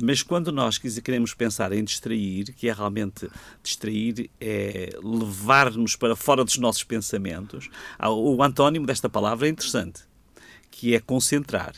Mas 0.00 0.22
quando 0.22 0.52
nós 0.52 0.78
queremos 0.78 1.34
pensar 1.34 1.72
em 1.72 1.82
distrair, 1.82 2.52
que 2.54 2.68
é 2.68 2.72
realmente 2.72 3.28
distrair, 3.62 4.30
é 4.40 4.90
levar-nos 5.02 5.96
para 5.96 6.14
fora 6.14 6.44
dos 6.44 6.58
nossos 6.58 6.84
pensamentos, 6.84 7.68
o 8.00 8.42
antónimo 8.42 8.86
desta 8.86 9.08
palavra 9.08 9.48
é 9.48 9.50
interessante, 9.50 10.02
que 10.70 10.94
é 10.94 11.00
concentrar. 11.00 11.74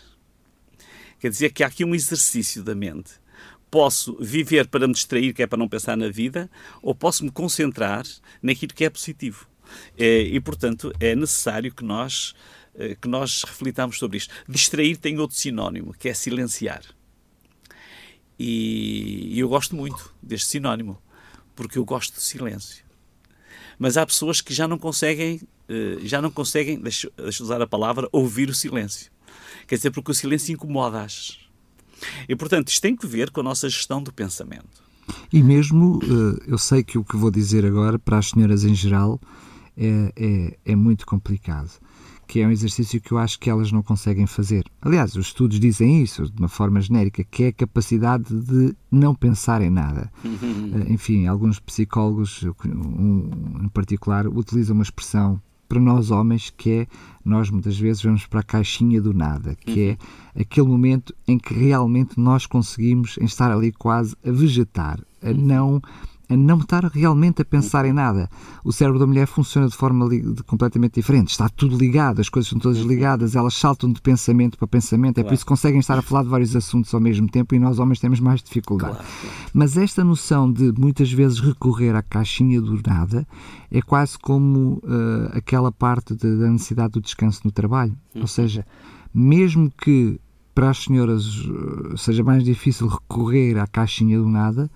Quer 1.19 1.31
dizer 1.31 1.53
que 1.53 1.63
há 1.63 1.67
aqui 1.67 1.85
um 1.85 1.95
exercício 1.95 2.63
da 2.63 2.75
mente. 2.75 3.13
Posso 3.71 4.17
viver 4.21 4.67
para 4.67 4.89
me 4.89 4.93
distrair, 4.93 5.33
que 5.33 5.43
é 5.43 5.47
para 5.47 5.59
não 5.59 5.69
pensar 5.69 5.97
na 5.97 6.09
vida, 6.09 6.51
ou 6.83 6.95
posso 6.95 7.25
me 7.25 7.31
concentrar 7.31 8.05
naquilo 8.43 8.75
que 8.75 8.85
é 8.85 8.91
positivo. 8.91 9.47
É, 9.97 10.23
e, 10.23 10.41
portanto, 10.41 10.93
é 10.99 11.15
necessário 11.15 11.73
que 11.73 11.85
nós, 11.85 12.35
que 13.01 13.09
nós 13.09 13.43
reflitamos 13.43 13.99
sobre 13.99 14.19
isto. 14.19 14.33
Distrair 14.49 14.97
tem 14.97 15.19
outro 15.19 15.37
sinónimo, 15.37 15.95
que 15.95 16.09
é 16.09 16.15
silenciar. 16.15 16.83
E, 18.43 19.39
eu 19.39 19.51
gosto 19.51 19.77
muito 19.77 20.15
deste 20.23 20.49
sinónimo, 20.49 20.97
porque 21.55 21.77
eu 21.77 21.85
gosto 21.85 22.15
de 22.15 22.23
silêncio. 22.23 22.83
Mas 23.79 23.99
há 23.99 24.07
pessoas 24.07 24.41
que 24.41 24.55
já 24.55 24.67
não 24.67 24.79
conseguem, 24.79 25.43
eh, 25.69 25.99
já 26.05 26.23
não 26.23 26.31
conseguem, 26.31 26.81
deixa, 26.81 27.11
deixa 27.19 27.43
usar 27.43 27.61
a 27.61 27.67
palavra, 27.67 28.09
ouvir 28.11 28.49
o 28.49 28.55
silêncio. 28.55 29.11
Quer 29.67 29.77
dizer, 29.77 29.91
porque 29.91 30.11
o 30.11 30.15
silêncio 30.15 30.55
incomoda-as. 30.55 31.39
E, 32.27 32.35
portanto, 32.35 32.69
isto 32.69 32.81
tem 32.81 32.97
que 32.97 33.07
ver 33.07 33.31
com 33.31 33.41
a 33.41 33.45
nossa 33.45 33.69
gestão 33.69 34.03
do 34.03 34.11
pensamento. 34.11 34.83
E 35.31 35.43
mesmo, 35.43 36.01
eh, 36.03 36.45
eu 36.47 36.57
sei 36.57 36.83
que 36.83 36.97
o 36.97 37.05
que 37.05 37.19
vou 37.19 37.31
dizer 37.31 37.67
agora, 37.67 37.99
para 37.99 38.17
as 38.17 38.31
senhoras 38.31 38.65
em 38.65 38.75
geral, 38.75 39.21
é, 39.77 40.13
é, 40.17 40.73
é 40.73 40.77
muito 40.77 41.05
complicado 41.05 41.71
que 42.31 42.39
é 42.39 42.47
um 42.47 42.53
exercício 42.53 43.01
que 43.01 43.11
eu 43.11 43.19
acho 43.19 43.41
que 43.41 43.51
elas 43.51 43.73
não 43.73 43.83
conseguem 43.83 44.25
fazer. 44.25 44.65
Aliás, 44.81 45.17
os 45.17 45.27
estudos 45.27 45.59
dizem 45.59 46.01
isso 46.01 46.31
de 46.31 46.39
uma 46.39 46.47
forma 46.47 46.81
genérica, 46.81 47.25
que 47.25 47.43
é 47.43 47.49
a 47.49 47.53
capacidade 47.53 48.33
de 48.33 48.73
não 48.89 49.17
pensar 49.17 49.61
em 49.61 49.69
nada. 49.69 50.13
Uhum. 50.25 50.85
Enfim, 50.91 51.27
alguns 51.27 51.59
psicólogos, 51.59 52.45
um, 52.65 53.65
em 53.65 53.69
particular, 53.71 54.29
utilizam 54.29 54.75
uma 54.75 54.85
expressão 54.85 55.43
para 55.69 55.81
nós 55.81 56.13
homens 56.13 56.55
que 56.57 56.71
é 56.71 56.87
nós 57.25 57.51
muitas 57.51 57.77
vezes 57.77 58.01
vamos 58.01 58.25
para 58.27 58.41
a 58.41 58.45
caixinha 58.45 59.03
do 59.03 59.13
nada, 59.13 59.57
que 59.57 59.81
é 59.81 59.91
uhum. 59.91 60.43
aquele 60.43 60.69
momento 60.69 61.13
em 61.27 61.37
que 61.37 61.53
realmente 61.53 62.13
nós 62.17 62.47
conseguimos 62.47 63.19
estar 63.21 63.51
ali 63.51 63.73
quase 63.73 64.15
a 64.25 64.31
vegetar, 64.31 65.01
a 65.21 65.33
não 65.33 65.83
a 66.31 66.37
não 66.37 66.59
estar 66.59 66.85
realmente 66.85 67.43
a 67.43 67.45
pensar 67.45 67.85
em 67.85 67.93
nada. 67.93 68.31
O 68.65 68.73
cérebro 68.73 69.01
da 69.01 69.07
mulher 69.07 69.27
funciona 69.27 69.67
de 69.67 69.77
forma 69.77 70.09
completamente 70.47 70.95
diferente. 70.95 71.31
Está 71.31 71.49
tudo 71.49 71.77
ligado, 71.77 72.21
as 72.21 72.29
coisas 72.29 72.49
são 72.49 72.59
todas 72.59 72.79
ligadas, 72.79 73.35
elas 73.35 73.55
saltam 73.55 73.93
de 73.93 74.01
pensamento 74.01 74.57
para 74.57 74.69
pensamento, 74.69 75.19
é 75.19 75.23
claro. 75.23 75.29
por 75.29 75.35
isso 75.35 75.45
que 75.45 75.49
conseguem 75.49 75.81
estar 75.81 75.99
a 75.99 76.03
falar 76.03 76.23
de 76.23 76.29
vários 76.29 76.55
assuntos 76.55 76.95
ao 76.95 77.01
mesmo 77.01 77.29
tempo 77.29 77.53
e 77.55 77.59
nós 77.59 77.81
homens 77.81 77.99
temos 77.99 78.21
mais 78.21 78.41
dificuldade. 78.41 78.95
Claro, 78.95 79.09
claro. 79.21 79.37
Mas 79.53 79.77
esta 79.77 80.05
noção 80.05 80.51
de 80.51 80.73
muitas 80.79 81.11
vezes 81.11 81.41
recorrer 81.41 81.97
à 81.97 82.03
caixinha 82.03 82.61
do 82.61 82.81
nada 82.87 83.27
é 83.69 83.83
quase 83.83 84.17
como 84.17 84.81
uh, 84.85 85.37
aquela 85.37 85.73
parte 85.73 86.15
de, 86.15 86.39
da 86.39 86.49
necessidade 86.49 86.93
do 86.93 87.01
descanso 87.01 87.41
no 87.45 87.51
trabalho. 87.51 87.97
Ou 88.15 88.27
seja, 88.27 88.65
mesmo 89.13 89.71
que 89.71 90.21
para 90.55 90.71
as 90.71 90.85
senhoras 90.85 91.25
uh, 91.47 91.97
seja 91.97 92.23
mais 92.23 92.45
difícil 92.45 92.87
recorrer 92.87 93.59
à 93.59 93.67
caixinha 93.67 94.19
do 94.19 94.29
nada, 94.29 94.71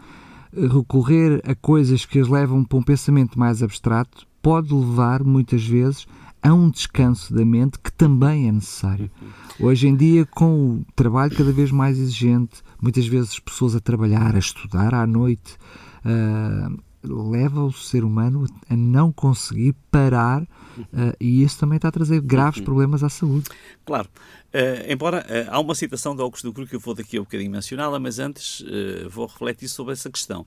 recorrer 0.57 1.41
a 1.45 1.55
coisas 1.55 2.05
que 2.05 2.19
as 2.19 2.29
levam 2.29 2.65
para 2.65 2.79
um 2.79 2.83
pensamento 2.83 3.39
mais 3.39 3.63
abstrato 3.63 4.27
pode 4.43 4.75
levar, 4.75 5.25
muitas 5.25 5.65
vezes, 5.65 6.07
a 6.43 6.53
um 6.53 6.69
descanso 6.69 7.35
da 7.35 7.45
mente 7.45 7.79
que 7.79 7.91
também 7.91 8.49
é 8.49 8.53
necessário. 8.53 9.11
Hoje 9.59 9.89
em 9.89 9.97
dia, 9.97 10.27
com 10.27 10.77
o 10.77 10.85
trabalho 10.95 11.35
cada 11.35 11.51
vez 11.51 11.71
mais 11.71 11.99
exigente, 11.99 12.63
muitas 12.81 13.07
vezes 13.07 13.39
pessoas 13.41 13.75
a 13.75 13.81
trabalhar, 13.81 14.35
a 14.35 14.39
estudar 14.39 14.95
à 14.95 15.07
noite, 15.07 15.57
uh, 16.05 16.79
leva 17.03 17.65
o 17.65 17.73
ser 17.73 18.05
humano 18.05 18.47
a 18.69 18.77
não 18.77 19.11
conseguir 19.11 19.75
parar 19.91 20.47
uh, 20.81 21.17
e 21.21 21.43
isso 21.43 21.59
também 21.59 21.77
está 21.77 21.89
a 21.89 21.93
trazer 21.93 22.21
graves 22.21 22.59
uhum. 22.59 22.65
problemas 22.65 23.03
à 23.03 23.09
saúde. 23.09 23.49
Claro. 23.85 24.09
Uh, 24.53 24.93
embora 24.93 25.27
uh, 25.29 25.51
há 25.51 25.61
uma 25.61 25.75
citação 25.75 26.15
de 26.15 26.23
Augusto 26.23 26.53
Cury 26.53 26.67
que 26.67 26.77
eu 26.77 26.81
vou 26.81 26.95
daqui 26.95 27.17
a 27.17 27.21
um 27.21 27.25
bocadinho 27.25 27.51
mencioná-la, 27.51 27.99
mas 27.99 28.19
antes 28.19 28.65
vou 29.11 29.27
refletir 29.27 29.69
sobre 29.69 29.93
essa 29.93 30.11
questão, 30.11 30.47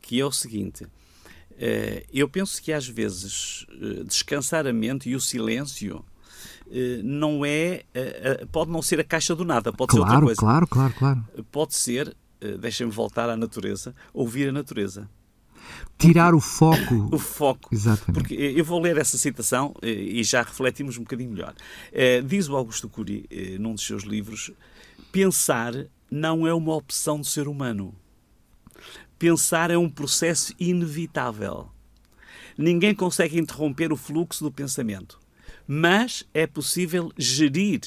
que 0.00 0.20
é 0.20 0.24
o 0.24 0.32
seguinte. 0.32 0.86
eu 2.12 2.28
penso 2.28 2.62
que 2.62 2.72
às 2.72 2.86
vezes 2.86 3.66
descansar 4.06 4.66
a 4.66 4.72
mente 4.72 5.08
e 5.08 5.16
o 5.16 5.20
silêncio 5.20 6.04
não 7.02 7.44
é 7.44 7.84
pode 8.52 8.70
não 8.70 8.82
ser 8.82 9.00
a 9.00 9.04
caixa 9.04 9.34
do 9.34 9.44
nada, 9.44 9.72
pode 9.72 9.90
claro, 9.90 10.04
ser 10.04 10.12
outra 10.12 10.26
coisa. 10.26 10.40
Claro, 10.40 10.66
claro, 10.66 10.94
claro. 10.94 11.24
Pode 11.50 11.74
ser, 11.74 12.14
deixem-me 12.60 12.92
voltar 12.92 13.30
à 13.30 13.36
natureza, 13.36 13.94
ouvir 14.12 14.48
a 14.48 14.52
natureza 14.52 15.08
tirar 15.98 16.34
o 16.34 16.40
foco. 16.40 17.08
o 17.14 17.18
foco. 17.18 17.68
Exatamente. 17.72 18.12
Porque 18.12 18.34
eu 18.34 18.64
vou 18.64 18.80
ler 18.80 18.96
essa 18.98 19.18
citação 19.18 19.74
eh, 19.82 19.90
e 19.90 20.24
já 20.24 20.42
refletimos 20.42 20.96
um 20.98 21.02
bocadinho 21.02 21.30
melhor. 21.30 21.54
Eh, 21.92 22.22
diz 22.22 22.48
o 22.48 22.56
Augusto 22.56 22.88
Cury, 22.88 23.26
eh, 23.30 23.56
num 23.58 23.74
dos 23.74 23.86
seus 23.86 24.02
livros, 24.02 24.52
pensar 25.10 25.72
não 26.10 26.46
é 26.46 26.54
uma 26.54 26.74
opção 26.74 27.20
do 27.20 27.26
ser 27.26 27.48
humano. 27.48 27.94
Pensar 29.18 29.70
é 29.70 29.78
um 29.78 29.88
processo 29.88 30.52
inevitável. 30.58 31.70
Ninguém 32.56 32.94
consegue 32.94 33.38
interromper 33.38 33.92
o 33.92 33.96
fluxo 33.96 34.44
do 34.44 34.52
pensamento, 34.52 35.18
mas 35.66 36.24
é 36.32 36.46
possível 36.46 37.10
gerir 37.16 37.80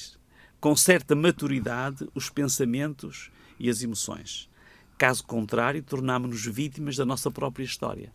com 0.59 0.75
certa 0.75 1.15
maturidade 1.15 2.07
os 2.13 2.29
pensamentos 2.29 3.31
e 3.59 3.69
as 3.69 3.81
emoções. 3.81 4.49
Caso 4.99 5.23
contrário, 5.23 5.81
tornámos-nos 5.81 6.45
vítimas 6.45 6.97
da 6.97 7.05
nossa 7.05 7.31
própria 7.31 7.63
história. 7.63 8.11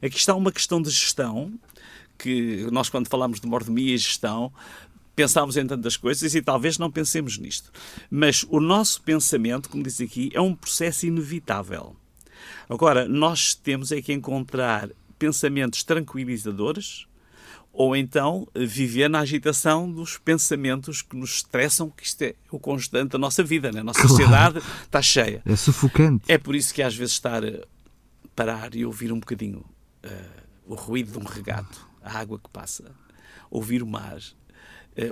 Aqui 0.00 0.16
está 0.16 0.32
uma 0.36 0.52
questão 0.52 0.80
de 0.80 0.88
gestão, 0.88 1.52
que 2.16 2.68
nós, 2.70 2.88
quando 2.88 3.08
falamos 3.08 3.40
de 3.40 3.46
mordomia 3.48 3.92
e 3.92 3.98
gestão, 3.98 4.52
pensámos 5.16 5.56
em 5.56 5.66
tantas 5.66 5.96
coisas 5.96 6.32
e 6.32 6.40
talvez 6.40 6.78
não 6.78 6.92
pensemos 6.92 7.38
nisto. 7.38 7.72
Mas 8.08 8.46
o 8.48 8.60
nosso 8.60 9.02
pensamento, 9.02 9.68
como 9.68 9.82
diz 9.82 10.00
aqui, 10.00 10.30
é 10.32 10.40
um 10.40 10.54
processo 10.54 11.06
inevitável. 11.06 11.96
Agora, 12.68 13.08
nós 13.08 13.56
temos 13.56 13.90
é 13.90 14.00
que 14.00 14.12
encontrar 14.12 14.90
pensamentos 15.18 15.82
tranquilizadores 15.82 17.04
ou 17.72 17.96
então 17.96 18.46
viver 18.54 19.08
na 19.08 19.20
agitação 19.20 19.90
dos 19.90 20.18
pensamentos 20.18 21.00
que 21.00 21.16
nos 21.16 21.36
estressam, 21.36 21.88
que 21.88 22.04
isto 22.04 22.22
é 22.22 22.34
o 22.50 22.58
constante 22.58 23.12
da 23.12 23.18
nossa 23.18 23.42
vida, 23.42 23.72
né? 23.72 23.80
a 23.80 23.84
nossa 23.84 24.00
claro. 24.00 24.10
sociedade 24.10 24.58
está 24.84 25.00
cheia. 25.00 25.42
É 25.46 25.56
sufocante. 25.56 26.24
É 26.28 26.36
por 26.36 26.54
isso 26.54 26.74
que 26.74 26.82
às 26.82 26.94
vezes 26.94 27.14
estar 27.14 27.42
a 27.44 27.66
parar 28.36 28.74
e 28.74 28.84
ouvir 28.84 29.10
um 29.10 29.18
bocadinho 29.18 29.64
uh, 30.04 30.42
o 30.66 30.74
ruído 30.74 31.12
de 31.12 31.18
um 31.18 31.24
regato, 31.24 31.88
a 32.02 32.18
água 32.18 32.38
que 32.38 32.50
passa, 32.50 32.94
ouvir 33.50 33.82
o 33.82 33.86
mar, 33.86 34.18
uh, 34.18 34.22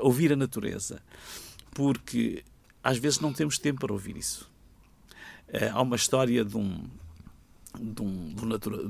ouvir 0.00 0.32
a 0.32 0.36
natureza, 0.36 1.02
porque 1.72 2.44
às 2.84 2.98
vezes 2.98 3.20
não 3.20 3.32
temos 3.32 3.58
tempo 3.58 3.80
para 3.80 3.92
ouvir 3.92 4.16
isso. 4.18 4.50
Uh, 5.48 5.72
há 5.72 5.80
uma 5.80 5.96
história 5.96 6.44
de 6.44 6.56
um, 6.56 6.88
de 7.78 8.02
um, 8.02 8.34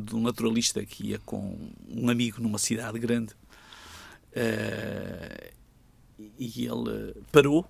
de 0.05 0.15
um, 0.17 0.23
naturalista 0.23 0.85
que 0.85 1.09
ia 1.09 1.19
com 1.21 1.71
um 1.89 2.11
amigo 2.11 2.43
numa 2.43 2.59
cidade 2.59 2.99
grande 2.99 3.35
Uh, 4.31 5.51
e 6.39 6.67
ele 6.67 7.15
parou 7.33 7.67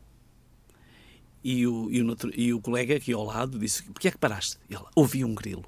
e 1.42 1.66
o, 1.66 1.90
e, 1.90 2.02
o, 2.02 2.16
e 2.34 2.52
o 2.52 2.60
colega 2.60 2.96
aqui 2.96 3.12
ao 3.12 3.24
lado 3.24 3.58
disse: 3.58 3.82
Porquê 3.84 4.08
é 4.08 4.10
que 4.10 4.18
paraste? 4.18 4.58
Ele 4.68 4.84
ouvi 4.94 5.24
um 5.24 5.34
grilo. 5.34 5.64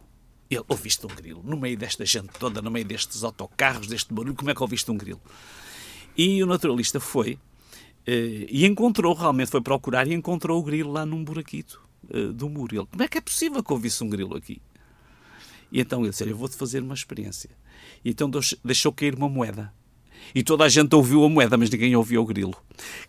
Ele, 0.50 0.62
ouviste 0.68 1.04
um 1.06 1.08
grilo? 1.08 1.42
No 1.42 1.56
meio 1.56 1.78
desta 1.78 2.04
gente 2.04 2.28
toda, 2.38 2.60
no 2.60 2.70
meio 2.70 2.84
destes 2.84 3.24
autocarros, 3.24 3.86
deste 3.86 4.12
barulho, 4.12 4.34
como 4.34 4.50
é 4.50 4.54
que 4.54 4.62
ouviste 4.62 4.90
um 4.90 4.96
grilo? 4.96 5.20
E 6.16 6.42
o 6.42 6.46
naturalista 6.46 7.00
foi 7.00 7.34
uh, 7.34 7.38
e 8.06 8.66
encontrou, 8.66 9.14
realmente 9.14 9.50
foi 9.50 9.62
procurar 9.62 10.06
e 10.06 10.12
encontrou 10.12 10.60
o 10.60 10.62
grilo 10.62 10.92
lá 10.92 11.06
num 11.06 11.24
buraquito 11.24 11.82
uh, 12.14 12.32
do 12.34 12.50
muro. 12.50 12.76
Ele, 12.76 12.86
como 12.86 13.02
é 13.02 13.08
que 13.08 13.16
é 13.16 13.20
possível 13.20 13.62
que 13.62 13.72
ouvisse 13.72 14.04
um 14.04 14.10
grilo 14.10 14.36
aqui? 14.36 14.60
E 15.70 15.80
então 15.80 16.00
ele 16.00 16.10
disse: 16.10 16.28
Eu 16.28 16.36
vou-te 16.36 16.56
fazer 16.56 16.82
uma 16.82 16.94
experiência. 16.94 17.50
E 18.04 18.10
então 18.10 18.30
deixou 18.62 18.92
cair 18.92 19.14
uma 19.14 19.28
moeda 19.28 19.72
e 20.34 20.42
toda 20.42 20.64
a 20.64 20.68
gente 20.68 20.94
ouviu 20.94 21.24
a 21.24 21.28
moeda, 21.28 21.56
mas 21.56 21.70
ninguém 21.70 21.94
ouviu 21.96 22.22
o 22.22 22.26
grilo. 22.26 22.54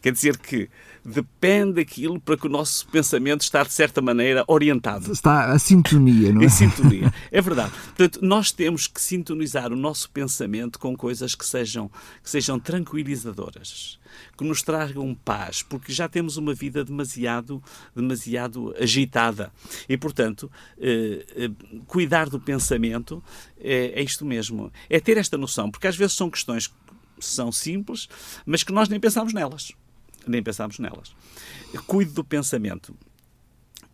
Quer 0.01 0.11
dizer 0.11 0.37
que 0.37 0.69
depende 1.05 1.73
daquilo 1.73 2.19
para 2.19 2.37
que 2.37 2.47
o 2.47 2.49
nosso 2.49 2.87
pensamento 2.87 3.41
está, 3.41 3.63
de 3.63 3.73
certa 3.73 4.01
maneira, 4.01 4.43
orientado. 4.47 5.11
Está 5.11 5.51
a 5.51 5.59
sintonia, 5.59 6.31
não 6.31 6.41
é? 6.41 6.45
Em 6.45 6.49
sintonia. 6.49 7.13
É 7.31 7.41
verdade. 7.41 7.71
Portanto, 7.95 8.19
nós 8.21 8.51
temos 8.51 8.87
que 8.87 9.01
sintonizar 9.01 9.71
o 9.71 9.75
nosso 9.75 10.09
pensamento 10.09 10.79
com 10.79 10.95
coisas 10.95 11.35
que 11.35 11.45
sejam, 11.45 11.89
que 12.23 12.29
sejam 12.29 12.59
tranquilizadoras, 12.59 13.99
que 14.37 14.43
nos 14.45 14.61
tragam 14.61 15.13
paz, 15.13 15.61
porque 15.61 15.91
já 15.91 16.07
temos 16.07 16.37
uma 16.37 16.53
vida 16.53 16.83
demasiado, 16.83 17.61
demasiado 17.95 18.73
agitada. 18.79 19.51
E, 19.89 19.97
portanto, 19.97 20.49
eh, 20.79 21.25
eh, 21.35 21.51
cuidar 21.85 22.29
do 22.29 22.39
pensamento 22.39 23.21
é, 23.59 23.99
é 23.99 24.03
isto 24.03 24.25
mesmo. 24.25 24.71
É 24.89 24.99
ter 24.99 25.17
esta 25.17 25.37
noção, 25.37 25.69
porque 25.69 25.87
às 25.87 25.95
vezes 25.95 26.13
são 26.15 26.29
questões 26.29 26.71
são 27.23 27.51
simples, 27.51 28.07
mas 28.45 28.63
que 28.63 28.71
nós 28.71 28.89
nem 28.89 28.99
pensamos 28.99 29.33
nelas. 29.33 29.71
nem 30.27 30.41
pensamos 30.41 30.79
nelas. 30.79 31.15
Cuide 31.85 32.11
do 32.11 32.23
pensamento. 32.23 32.95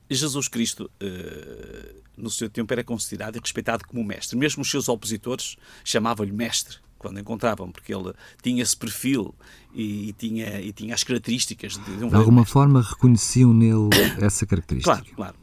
Jesus 0.09 0.48
Cristo, 0.48 0.89
eh, 1.00 1.95
no 2.17 2.29
seu 2.29 2.50
tempo, 2.50 2.74
era 2.74 2.83
considerado 2.83 3.36
e 3.36 3.39
respeitado 3.39 3.86
como 3.86 4.03
mestre. 4.03 4.38
Mesmo 4.38 4.62
os 4.63 4.69
seus 4.69 4.89
opositores 4.89 5.55
chamavam-lhe 5.83 6.31
mestre 6.31 6.77
quando 6.98 7.19
encontravam, 7.19 7.71
porque 7.71 7.93
ele 7.93 8.13
tinha 8.41 8.62
esse 8.62 8.75
perfil 8.75 9.33
e, 9.74 10.09
e 10.09 10.13
tinha, 10.13 10.59
e 10.62 10.74
tinha 10.74 10.93
as 10.93 11.03
características 11.03 11.74
de, 11.77 11.98
de 11.98 12.03
um 12.03 12.09
De 12.09 12.15
alguma 12.15 12.45
forma 12.45 12.81
reconheciam 12.81 13.53
nele 13.53 13.89
essa 14.19 14.45
característica. 14.45 14.95
Claro, 14.95 15.15
claro. 15.15 15.38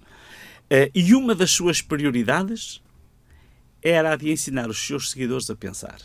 Uh, 0.64 0.90
e 0.94 1.14
uma 1.14 1.34
das 1.34 1.52
suas 1.52 1.80
prioridades 1.80 2.82
era 3.82 4.12
a 4.12 4.16
de 4.16 4.30
ensinar 4.30 4.68
os 4.68 4.84
seus 4.84 5.10
seguidores 5.10 5.48
a 5.48 5.56
pensar. 5.56 5.98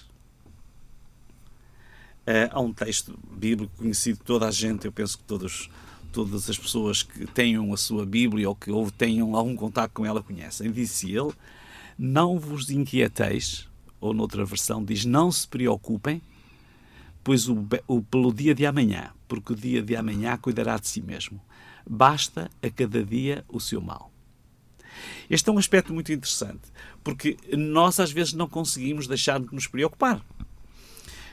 Uh, 2.22 2.50
há 2.52 2.60
um 2.62 2.72
texto 2.72 3.18
bíblico 3.32 3.74
conhecido 3.78 4.20
de 4.20 4.24
toda 4.24 4.48
a 4.48 4.52
gente, 4.52 4.86
eu 4.86 4.92
penso 4.92 5.18
que 5.18 5.24
todos, 5.24 5.70
todas 6.12 6.50
as 6.50 6.58
pessoas 6.58 7.02
que 7.02 7.26
tenham 7.26 7.74
a 7.74 7.78
sua 7.78 8.06
Bíblia 8.06 8.48
ou 8.48 8.56
que 8.56 8.72
ou 8.72 8.92
tenham 8.92 9.36
algum 9.36 9.56
contato 9.56 9.92
com 9.92 10.06
ela 10.06 10.22
conhecem. 10.22 10.72
Disse 10.72 11.12
ele: 11.12 11.32
Não 11.98 12.40
vos 12.40 12.70
inquieteis 12.70 13.68
ou 14.00 14.14
noutra 14.14 14.44
versão 14.44 14.84
diz: 14.84 15.06
Não 15.06 15.32
se 15.32 15.48
preocupem, 15.48 16.22
pois 17.24 17.48
o, 17.48 17.68
o, 17.88 18.02
pelo 18.02 18.34
dia 18.34 18.54
de 18.54 18.66
amanhã, 18.66 19.12
porque 19.28 19.54
o 19.54 19.56
dia 19.56 19.82
de 19.82 19.96
amanhã 19.96 20.38
cuidará 20.38 20.78
de 20.78 20.88
si 20.88 21.02
mesmo. 21.02 21.40
Basta 21.90 22.50
a 22.62 22.70
cada 22.70 23.04
dia 23.04 23.46
o 23.48 23.60
seu 23.60 23.80
mal. 23.80 24.12
Este 25.30 25.50
é 25.50 25.54
um 25.54 25.58
aspecto 25.58 25.94
muito 25.94 26.12
interessante, 26.12 26.72
porque 27.04 27.38
nós 27.58 28.00
às 28.00 28.12
vezes 28.12 28.34
não 28.34 28.48
conseguimos 28.48 29.08
deixar 29.08 29.40
de 29.40 29.54
nos 29.54 29.68
preocupar. 29.68 30.24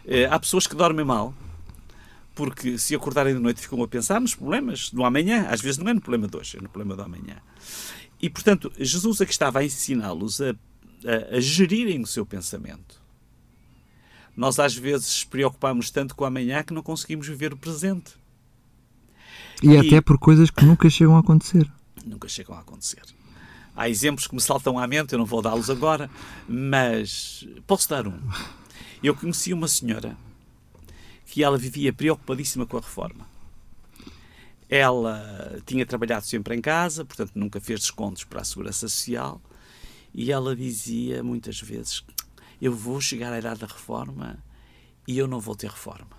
Eh, 0.07 0.27
há 0.27 0.39
pessoas 0.39 0.67
que 0.67 0.75
dormem 0.75 1.05
mal, 1.05 1.35
porque 2.35 2.79
se 2.79 2.95
acordarem 2.95 3.35
de 3.35 3.41
noite 3.41 3.61
ficam 3.61 3.83
a 3.83 3.89
pensar 3.89 4.21
nos 4.21 4.35
problemas 4.35 4.91
do 4.91 5.05
amanhã. 5.05 5.47
Às 5.49 5.61
vezes 5.61 5.79
não 5.79 5.89
é 5.89 5.95
no 5.95 6.01
problema 6.01 6.29
de 6.29 6.37
hoje, 6.37 6.57
é 6.57 6.61
no 6.61 6.69
problema 6.69 6.97
do 6.97 7.03
amanhã. 7.03 7.37
E, 8.21 8.29
portanto, 8.29 8.73
Jesus 8.79 9.21
aqui 9.21 9.31
estava 9.31 9.61
a 9.61 9.65
ensiná-los 9.65 10.41
a 10.41 10.55
a, 11.05 11.37
a 11.37 11.41
gerirem 11.41 12.03
o 12.03 12.07
seu 12.07 12.25
pensamento. 12.25 13.01
Nós 14.37 14.59
às 14.59 14.75
vezes 14.75 15.25
preocupamos 15.25 15.91
tanto 15.91 16.15
com 16.15 16.25
o 16.25 16.27
amanhã 16.27 16.63
que 16.63 16.73
não 16.73 16.83
conseguimos 16.83 17.27
viver 17.27 17.53
o 17.53 17.57
presente. 17.57 18.13
E, 19.63 19.69
e 19.69 19.77
até 19.77 20.01
por 20.01 20.19
coisas 20.19 20.51
que 20.51 20.65
nunca 20.65 20.89
chegam 20.89 21.17
a 21.17 21.21
acontecer. 21.21 21.71
Nunca 22.07 22.29
chegam 22.29 22.55
a 22.55 22.61
acontecer. 22.61 23.03
Há 23.75 23.89
exemplos 23.89 24.27
que 24.27 24.35
me 24.35 24.41
saltam 24.41 24.79
à 24.79 24.87
mente, 24.87 25.13
eu 25.13 25.19
não 25.19 25.27
vou 25.27 25.43
dá-los 25.43 25.71
agora, 25.71 26.11
mas 26.49 27.47
posso 27.67 27.89
dar 27.89 28.07
um. 28.07 28.19
Eu 29.03 29.15
conheci 29.15 29.53
uma 29.53 29.69
senhora 29.69 30.17
que 31.25 31.45
ela 31.45 31.57
vivia 31.57 31.93
preocupadíssima 31.93 32.67
com 32.67 32.79
a 32.79 32.81
reforma. 32.81 33.29
Ela 34.69 35.61
tinha 35.65 35.87
trabalhado 35.87 36.27
sempre 36.27 36.57
em 36.57 36.61
casa, 36.61 37.05
portanto 37.05 37.33
nunca 37.35 37.61
fez 37.61 37.81
descontos 37.81 38.25
para 38.25 38.41
a 38.41 38.45
Segurança 38.45 38.89
Social 38.89 39.41
e 40.13 40.33
ela 40.33 40.57
dizia 40.57 41.23
muitas 41.23 41.61
vezes: 41.61 42.05
Eu 42.61 42.75
vou 42.75 43.01
chegar 43.01 43.33
à 43.33 43.39
idade 43.39 43.61
da 43.61 43.67
reforma 43.67 44.43
e 45.07 45.17
eu 45.17 45.29
não 45.29 45.39
vou 45.39 45.55
ter 45.55 45.71
reforma. 45.71 46.19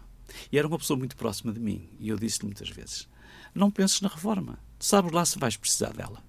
E 0.51 0.57
era 0.57 0.67
uma 0.67 0.77
pessoa 0.77 0.97
muito 0.97 1.17
próxima 1.17 1.51
de 1.51 1.59
mim. 1.59 1.89
E 1.99 2.09
eu 2.09 2.17
disse-lhe 2.17 2.45
muitas 2.45 2.69
vezes: 2.69 3.07
Não 3.53 3.69
penses 3.69 3.99
na 3.99 4.07
reforma. 4.07 4.57
Sabes 4.79 5.11
lá 5.11 5.25
se 5.25 5.37
vais 5.37 5.57
precisar 5.57 5.91
dela. 5.91 6.23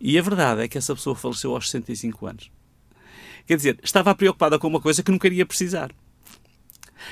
E 0.00 0.18
a 0.18 0.22
verdade 0.22 0.62
é 0.62 0.68
que 0.68 0.78
essa 0.78 0.94
pessoa 0.94 1.14
faleceu 1.14 1.54
aos 1.54 1.68
65 1.68 2.26
anos. 2.26 2.50
Quer 3.48 3.56
dizer, 3.56 3.80
estava 3.82 4.14
preocupada 4.14 4.58
com 4.58 4.68
uma 4.68 4.80
coisa 4.80 5.02
que 5.02 5.10
não 5.10 5.18
queria 5.18 5.44
precisar. 5.44 5.90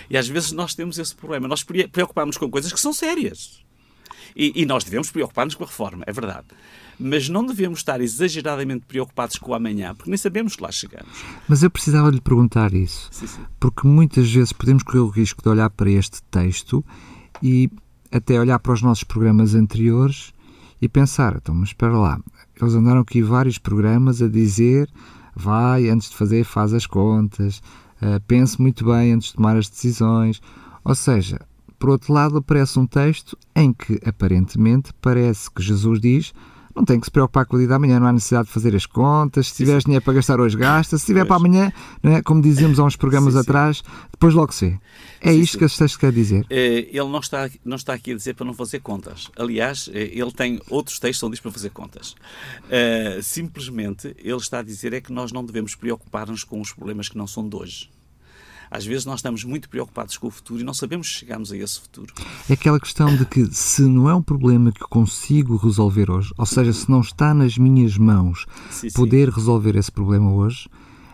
E 0.08 0.16
às 0.16 0.28
vezes 0.28 0.52
nós 0.52 0.74
temos 0.74 0.98
esse 0.98 1.16
problema. 1.16 1.48
Nós 1.48 1.64
preocupamos 1.64 2.36
com 2.36 2.48
coisas 2.48 2.72
que 2.72 2.78
são 2.78 2.92
sérias. 2.92 3.64
E, 4.36 4.52
e 4.54 4.66
nós 4.66 4.84
devemos 4.84 5.10
preocupar-nos 5.10 5.54
com 5.54 5.64
a 5.64 5.66
reforma, 5.66 6.04
é 6.06 6.12
verdade 6.12 6.46
mas 6.98 7.28
não 7.28 7.44
devemos 7.44 7.80
estar 7.80 8.00
exageradamente 8.00 8.86
preocupados 8.86 9.36
com 9.36 9.52
o 9.52 9.54
amanhã, 9.54 9.94
porque 9.94 10.10
nem 10.10 10.16
sabemos 10.16 10.56
que 10.56 10.62
lá 10.62 10.72
chegamos. 10.72 11.24
Mas 11.48 11.62
eu 11.62 11.70
precisava 11.70 12.10
lhe 12.10 12.20
perguntar 12.20 12.72
isso, 12.72 13.08
sim, 13.12 13.26
sim. 13.26 13.42
porque 13.60 13.86
muitas 13.86 14.30
vezes 14.30 14.52
podemos 14.52 14.82
correr 14.82 15.00
o 15.00 15.08
risco 15.08 15.42
de 15.42 15.48
olhar 15.48 15.70
para 15.70 15.90
este 15.90 16.22
texto 16.24 16.84
e 17.42 17.70
até 18.10 18.40
olhar 18.40 18.58
para 18.58 18.72
os 18.72 18.82
nossos 18.82 19.04
programas 19.04 19.54
anteriores 19.54 20.32
e 20.80 20.88
pensar, 20.88 21.36
então, 21.36 21.54
mas 21.54 21.70
espera 21.70 21.96
lá, 21.96 22.18
eles 22.60 22.74
andaram 22.74 23.00
aqui 23.00 23.22
vários 23.22 23.58
programas 23.58 24.22
a 24.22 24.28
dizer 24.28 24.88
vai, 25.36 25.88
antes 25.90 26.10
de 26.10 26.16
fazer, 26.16 26.44
faz 26.44 26.72
as 26.72 26.86
contas, 26.86 27.60
uh, 28.00 28.20
pense 28.26 28.60
muito 28.60 28.86
bem 28.86 29.12
antes 29.12 29.28
de 29.28 29.34
tomar 29.34 29.56
as 29.56 29.68
decisões. 29.68 30.40
Ou 30.82 30.94
seja, 30.94 31.38
por 31.78 31.90
outro 31.90 32.12
lado, 32.12 32.38
aparece 32.38 32.78
um 32.78 32.86
texto 32.86 33.36
em 33.54 33.72
que 33.72 34.00
aparentemente 34.06 34.92
parece 35.00 35.50
que 35.50 35.62
Jesus 35.62 36.00
diz 36.00 36.32
não 36.76 36.84
tem 36.84 37.00
que 37.00 37.06
se 37.06 37.10
preocupar 37.10 37.46
com 37.46 37.56
o 37.56 37.58
dia 37.58 37.68
da 37.68 37.78
manhã, 37.78 37.98
não 37.98 38.06
há 38.06 38.12
necessidade 38.12 38.48
de 38.48 38.52
fazer 38.52 38.76
as 38.76 38.84
contas. 38.84 39.48
Se 39.48 39.54
tiveres 39.56 39.84
dinheiro 39.84 40.04
para 40.04 40.12
gastar 40.12 40.38
hoje, 40.38 40.56
gasta. 40.56 40.98
Se 40.98 41.06
tiver 41.06 41.24
para 41.24 41.36
amanhã, 41.36 41.72
não 42.02 42.12
é? 42.12 42.22
como 42.22 42.42
dizíamos 42.42 42.78
há 42.78 42.84
uns 42.84 42.96
programas 42.96 43.32
sim, 43.32 43.40
atrás, 43.40 43.82
depois 44.12 44.34
logo 44.34 44.52
se 44.52 44.66
vê. 44.68 44.78
É 45.22 45.32
sim, 45.32 45.40
isto 45.40 45.52
sim. 45.52 45.58
que 45.58 45.64
este 45.64 45.78
texto 45.78 45.98
quer 45.98 46.12
dizer? 46.12 46.46
Eh, 46.50 46.88
ele 46.90 47.08
não 47.08 47.20
está, 47.20 47.48
não 47.64 47.76
está 47.76 47.94
aqui 47.94 48.12
a 48.12 48.14
dizer 48.14 48.34
para 48.34 48.44
não 48.44 48.52
fazer 48.52 48.80
contas. 48.80 49.30
Aliás, 49.38 49.88
eh, 49.92 50.10
ele 50.12 50.30
tem 50.30 50.60
outros 50.68 50.98
textos 50.98 51.22
onde 51.22 51.32
diz 51.32 51.40
para 51.40 51.50
fazer 51.50 51.70
contas. 51.70 52.14
Uh, 52.64 53.22
simplesmente, 53.22 54.14
ele 54.18 54.36
está 54.36 54.58
a 54.58 54.62
dizer 54.62 54.92
é 54.92 55.00
que 55.00 55.12
nós 55.12 55.32
não 55.32 55.44
devemos 55.44 55.74
preocupar-nos 55.74 56.44
com 56.44 56.60
os 56.60 56.72
problemas 56.72 57.08
que 57.08 57.16
não 57.16 57.26
são 57.26 57.48
de 57.48 57.56
hoje. 57.56 57.95
Às 58.70 58.84
vezes 58.84 59.04
nós 59.04 59.20
estamos 59.20 59.44
muito 59.44 59.68
preocupados 59.68 60.16
com 60.16 60.26
o 60.26 60.30
futuro 60.30 60.60
e 60.60 60.64
não 60.64 60.74
sabemos 60.74 61.06
se 61.06 61.14
chegamos 61.14 61.52
a 61.52 61.56
esse 61.56 61.80
futuro. 61.80 62.12
É 62.48 62.54
aquela 62.54 62.80
questão 62.80 63.14
de 63.14 63.24
que 63.24 63.46
se 63.52 63.82
não 63.82 64.08
é 64.08 64.14
um 64.14 64.22
problema 64.22 64.72
que 64.72 64.80
consigo 64.80 65.56
resolver 65.56 66.10
hoje, 66.10 66.32
ou 66.36 66.46
seja, 66.46 66.72
se 66.72 66.90
não 66.90 67.00
está 67.00 67.32
nas 67.32 67.56
minhas 67.56 67.96
mãos 67.96 68.46
sim, 68.70 68.90
poder 68.92 69.28
sim. 69.28 69.34
resolver 69.36 69.76
esse 69.76 69.90
problema 69.90 70.32
hoje, 70.32 70.68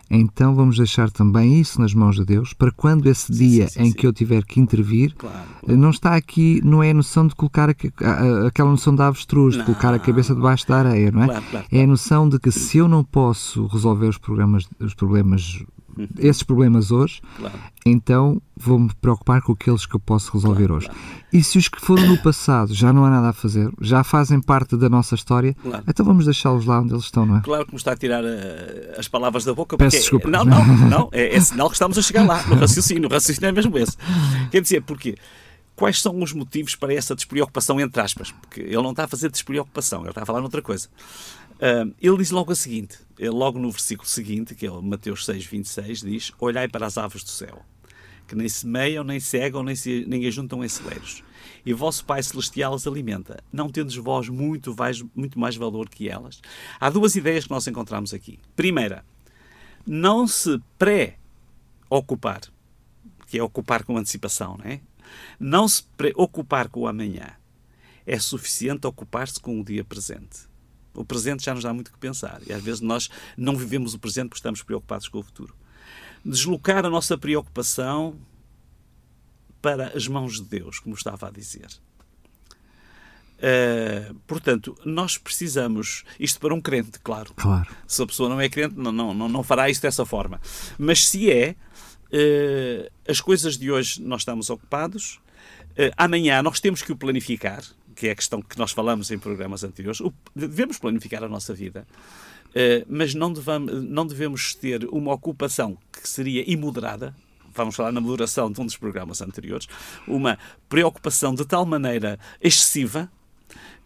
então 0.09 0.53
vamos 0.53 0.77
deixar 0.77 1.09
também 1.09 1.59
isso 1.59 1.81
nas 1.81 1.93
mãos 1.93 2.15
de 2.15 2.25
Deus 2.25 2.53
para 2.53 2.71
quando 2.71 3.07
esse 3.07 3.31
dia 3.31 3.67
sim, 3.67 3.73
sim, 3.73 3.81
em 3.81 3.91
sim. 3.91 3.93
que 3.93 4.05
eu 4.05 4.13
tiver 4.13 4.43
que 4.43 4.59
intervir, 4.59 5.15
claro, 5.15 5.37
claro. 5.59 5.77
não 5.77 5.89
está 5.89 6.15
aqui, 6.15 6.61
não 6.63 6.83
é 6.83 6.91
a 6.91 6.93
noção 6.93 7.25
de 7.25 7.33
colocar 7.33 7.69
a, 7.69 7.73
a, 7.73 8.47
aquela 8.47 8.69
noção 8.69 8.93
da 8.93 9.07
avestruz, 9.07 9.55
de 9.55 9.63
colocar 9.63 9.93
a 9.93 9.99
cabeça 9.99 10.35
debaixo 10.35 10.67
da 10.67 10.77
areia, 10.77 11.11
não 11.11 11.23
é? 11.23 11.27
Claro, 11.27 11.65
é 11.71 11.83
a 11.83 11.87
noção 11.87 12.29
de 12.29 12.39
que 12.39 12.51
se 12.51 12.77
eu 12.77 12.87
não 12.87 13.03
posso 13.03 13.65
resolver 13.67 14.07
os, 14.07 14.19
os 14.79 14.93
problemas 14.93 15.63
esses 16.19 16.43
problemas 16.43 16.91
hoje, 16.91 17.21
claro. 17.37 17.59
então 17.85 18.41
vou-me 18.55 18.89
preocupar 19.01 19.41
com 19.41 19.53
aqueles 19.53 19.85
que 19.85 19.95
eu 19.95 19.99
posso 19.99 20.31
resolver 20.33 20.67
claro, 20.67 20.75
hoje. 20.75 20.85
Claro. 20.87 21.01
E 21.31 21.43
se 21.43 21.57
os 21.57 21.67
que 21.67 21.81
foram 21.81 22.05
no 22.05 22.17
passado 22.17 22.73
já 22.73 22.93
não 22.93 23.05
há 23.05 23.09
nada 23.09 23.29
a 23.29 23.33
fazer, 23.33 23.69
já 23.81 24.03
fazem 24.03 24.41
parte 24.41 24.77
da 24.77 24.89
nossa 24.89 25.15
história, 25.15 25.55
então 25.87 26.05
vamos 26.05 26.25
deixá-los 26.25 26.65
lá 26.65 26.79
onde 26.79 26.93
eles 26.93 27.05
estão, 27.05 27.25
não 27.25 27.37
é? 27.37 27.41
Claro 27.41 27.65
que 27.65 27.71
me 27.71 27.77
está 27.77 27.93
a 27.93 27.97
tirar 27.97 28.23
uh, 28.23 28.27
as 28.97 29.07
palavras 29.07 29.43
da 29.43 29.53
boca. 29.53 29.77
Peço 29.77 29.97
desculpa. 29.97 30.29
Não, 30.29 30.45
não, 30.45 30.65
não. 30.89 31.09
É, 31.11 31.35
é 31.35 31.39
sinal 31.39 31.69
que 31.69 31.75
estamos 31.75 31.97
a 31.97 32.01
chegar 32.01 32.25
lá, 32.25 32.45
no 32.47 32.55
raciocínio. 32.55 33.09
O 33.09 33.11
raciocínio 33.11 33.49
é 33.49 33.51
mesmo 33.51 33.77
esse. 33.77 33.97
Quer 34.51 34.61
dizer, 34.61 34.81
porque 34.83 35.15
quais 35.75 36.01
são 36.01 36.21
os 36.21 36.33
motivos 36.33 36.75
para 36.75 36.93
essa 36.93 37.15
despreocupação, 37.15 37.79
entre 37.79 38.01
aspas? 38.01 38.31
Porque 38.31 38.61
ele 38.61 38.81
não 38.81 38.91
está 38.91 39.05
a 39.05 39.07
fazer 39.07 39.29
despreocupação, 39.29 40.01
ele 40.01 40.09
está 40.09 40.23
a 40.23 40.25
falar 40.25 40.41
noutra 40.41 40.61
coisa. 40.61 40.87
Ele 42.01 42.17
diz 42.17 42.29
logo 42.31 42.51
a 42.51 42.55
seguinte, 42.55 42.97
logo 43.19 43.57
no 43.57 43.71
versículo 43.71 44.07
seguinte, 44.07 44.53
que 44.53 44.65
é 44.65 44.71
o 44.71 44.81
Mateus 44.81 45.25
6, 45.25 45.45
26, 45.45 46.01
diz: 46.01 46.31
Olhai 46.37 46.67
para 46.67 46.85
as 46.85 46.97
aves 46.97 47.23
do 47.23 47.29
céu, 47.29 47.63
que 48.27 48.35
nem 48.35 48.49
semeiam, 48.49 49.01
nem 49.01 49.17
cegam, 49.19 49.63
nem, 49.63 49.75
se, 49.75 50.03
nem 50.05 50.25
ajuntam 50.27 50.63
em 50.63 50.67
celeiros. 50.67 51.23
E 51.65 51.71
vosso 51.71 52.03
Pai 52.03 52.21
Celestial 52.21 52.73
as 52.73 52.85
alimenta. 52.85 53.41
Não 53.51 53.69
tendes 53.69 53.95
vós 53.95 54.27
muito, 54.27 54.75
muito 55.15 55.39
mais 55.39 55.55
valor 55.55 55.87
que 55.87 56.09
elas? 56.09 56.41
Há 56.79 56.89
duas 56.89 57.15
ideias 57.15 57.45
que 57.45 57.51
nós 57.51 57.65
encontramos 57.65 58.13
aqui. 58.13 58.39
Primeira, 58.55 59.05
não 59.85 60.27
se 60.27 60.61
pré-ocupar, 60.77 62.41
que 63.27 63.37
é 63.37 63.43
ocupar 63.43 63.85
com 63.85 63.97
antecipação, 63.97 64.57
não 64.57 64.65
é? 64.65 64.81
Não 65.39 65.67
se 65.67 65.83
preocupar 65.95 66.67
com 66.67 66.81
o 66.81 66.87
amanhã. 66.87 67.31
É 68.05 68.19
suficiente 68.19 68.85
ocupar-se 68.85 69.39
com 69.39 69.61
o 69.61 69.63
dia 69.63 69.85
presente. 69.85 70.51
O 70.93 71.03
presente 71.03 71.43
já 71.43 71.53
nos 71.53 71.63
dá 71.63 71.73
muito 71.73 71.91
que 71.91 71.97
pensar 71.97 72.41
e 72.45 72.53
às 72.53 72.61
vezes 72.61 72.81
nós 72.81 73.09
não 73.37 73.55
vivemos 73.55 73.93
o 73.93 73.99
presente 73.99 74.29
porque 74.29 74.39
estamos 74.39 74.61
preocupados 74.61 75.07
com 75.07 75.19
o 75.19 75.23
futuro. 75.23 75.55
Deslocar 76.23 76.85
a 76.85 76.89
nossa 76.89 77.17
preocupação 77.17 78.15
para 79.61 79.95
as 79.95 80.07
mãos 80.07 80.41
de 80.41 80.43
Deus, 80.43 80.79
como 80.79 80.93
estava 80.93 81.27
a 81.27 81.31
dizer. 81.31 81.67
Uh, 83.43 84.13
portanto, 84.27 84.77
nós 84.85 85.17
precisamos, 85.17 86.03
isto 86.19 86.39
para 86.39 86.53
um 86.53 86.61
crente, 86.61 86.99
claro. 86.99 87.33
claro. 87.35 87.69
Se 87.85 88.01
a 88.01 88.05
pessoa 88.05 88.29
não 88.29 88.39
é 88.39 88.47
crente, 88.47 88.75
não, 88.77 88.91
não, 88.91 89.13
não 89.13 89.43
fará 89.43 89.69
isto 89.69 89.81
dessa 89.81 90.05
forma. 90.05 90.39
Mas 90.77 91.07
se 91.07 91.29
é, 91.29 91.55
uh, 92.11 92.91
as 93.05 93.19
coisas 93.19 93.57
de 93.57 93.69
hoje 93.69 94.01
nós 94.01 94.21
estamos 94.21 94.49
ocupados, 94.49 95.19
uh, 95.71 95.91
amanhã 95.97 96.41
nós 96.41 96.61
temos 96.61 96.81
que 96.81 96.91
o 96.91 96.95
planificar 96.95 97.63
que 97.95 98.07
é 98.07 98.11
a 98.11 98.15
questão 98.15 98.41
que 98.41 98.57
nós 98.57 98.71
falamos 98.71 99.11
em 99.11 99.17
programas 99.17 99.63
anteriores, 99.63 100.01
devemos 100.35 100.77
planificar 100.77 101.23
a 101.23 101.29
nossa 101.29 101.53
vida, 101.53 101.87
eh, 102.55 102.85
mas 102.89 103.13
não 103.13 103.31
devemos, 103.31 103.83
não 103.83 104.05
devemos 104.05 104.55
ter 104.55 104.85
uma 104.85 105.13
ocupação 105.13 105.77
que 105.91 106.07
seria 106.07 106.43
imoderada, 106.51 107.15
vamos 107.53 107.75
falar 107.75 107.91
na 107.91 108.01
moderação 108.01 108.51
de 108.51 108.59
um 108.59 108.65
dos 108.65 108.77
programas 108.77 109.21
anteriores, 109.21 109.67
uma 110.07 110.37
preocupação 110.67 111.33
de 111.33 111.45
tal 111.45 111.65
maneira 111.65 112.19
excessiva 112.41 113.09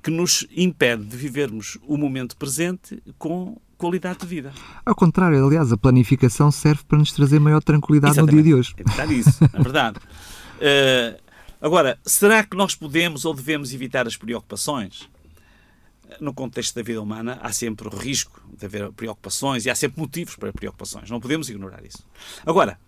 que 0.01 0.11
nos 0.11 0.47
impede 0.55 1.03
de 1.03 1.17
vivermos 1.17 1.77
o 1.85 1.97
momento 1.97 2.37
presente 2.37 3.01
com 3.17 3.57
qualidade 3.77 4.19
de 4.19 4.25
vida. 4.25 4.53
Ao 4.85 4.95
contrário, 4.95 5.45
aliás, 5.45 5.71
a 5.71 5.77
planificação 5.77 6.49
serve 6.49 6.83
para 6.87 6.97
nos 6.97 7.11
trazer 7.11 7.39
maior 7.39 7.61
tranquilidade 7.61 8.13
Exatamente. 8.13 8.35
no 8.35 8.43
dia 8.43 8.53
de 8.53 8.59
hoje. 8.59 8.73
É 8.77 8.83
verdade 8.83 9.19
isso, 9.19 9.43
é 9.43 9.61
verdade. 9.61 9.99
Uh, 9.99 11.21
agora, 11.61 11.99
será 12.05 12.43
que 12.43 12.55
nós 12.55 12.75
podemos 12.75 13.25
ou 13.25 13.33
devemos 13.33 13.73
evitar 13.73 14.07
as 14.07 14.15
preocupações? 14.15 15.09
No 16.21 16.33
contexto 16.33 16.73
da 16.73 16.81
vida 16.81 17.01
humana, 17.01 17.37
há 17.41 17.51
sempre 17.51 17.87
o 17.87 17.91
risco 17.91 18.41
de 18.57 18.65
haver 18.65 18.91
preocupações 18.93 19.65
e 19.65 19.69
há 19.69 19.75
sempre 19.75 19.99
motivos 19.99 20.35
para 20.35 20.53
preocupações. 20.53 21.09
Não 21.09 21.19
podemos 21.19 21.49
ignorar 21.49 21.83
isso. 21.83 22.05
Agora, 22.45 22.79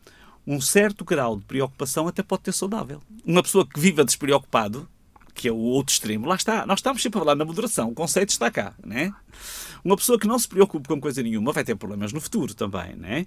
um 0.47 0.62
certo 0.62 1.03
grau 1.03 1.38
de 1.38 1.45
preocupação 1.45 2.08
até 2.08 2.23
pode 2.23 2.43
ter 2.43 2.53
saudável. 2.53 3.01
Uma 3.25 3.43
pessoa 3.43 3.67
que 3.67 3.79
viva 3.79 4.05
despreocupado, 4.05 4.88
que 5.34 5.47
é 5.47 5.51
o 5.51 5.58
outro 5.58 5.93
extremo, 5.93 6.25
lá 6.27 6.36
está. 6.36 6.65
Nós 6.65 6.79
estamos 6.79 7.01
sempre 7.01 7.19
a 7.19 7.21
falar 7.21 7.36
na 7.36 7.45
moderação, 7.45 7.89
o 7.89 7.93
conceito 7.93 8.29
está 8.29 8.49
cá, 8.49 8.73
né? 8.84 9.13
Uma 9.84 9.95
pessoa 9.95 10.19
que 10.19 10.27
não 10.27 10.39
se 10.39 10.47
preocupe 10.47 10.88
com 10.88 10.99
coisa 10.99 11.21
nenhuma 11.21 11.51
vai 11.51 11.63
ter 11.63 11.75
problemas 11.75 12.12
no 12.12 12.19
futuro 12.19 12.53
também, 12.53 12.95
né? 12.95 13.25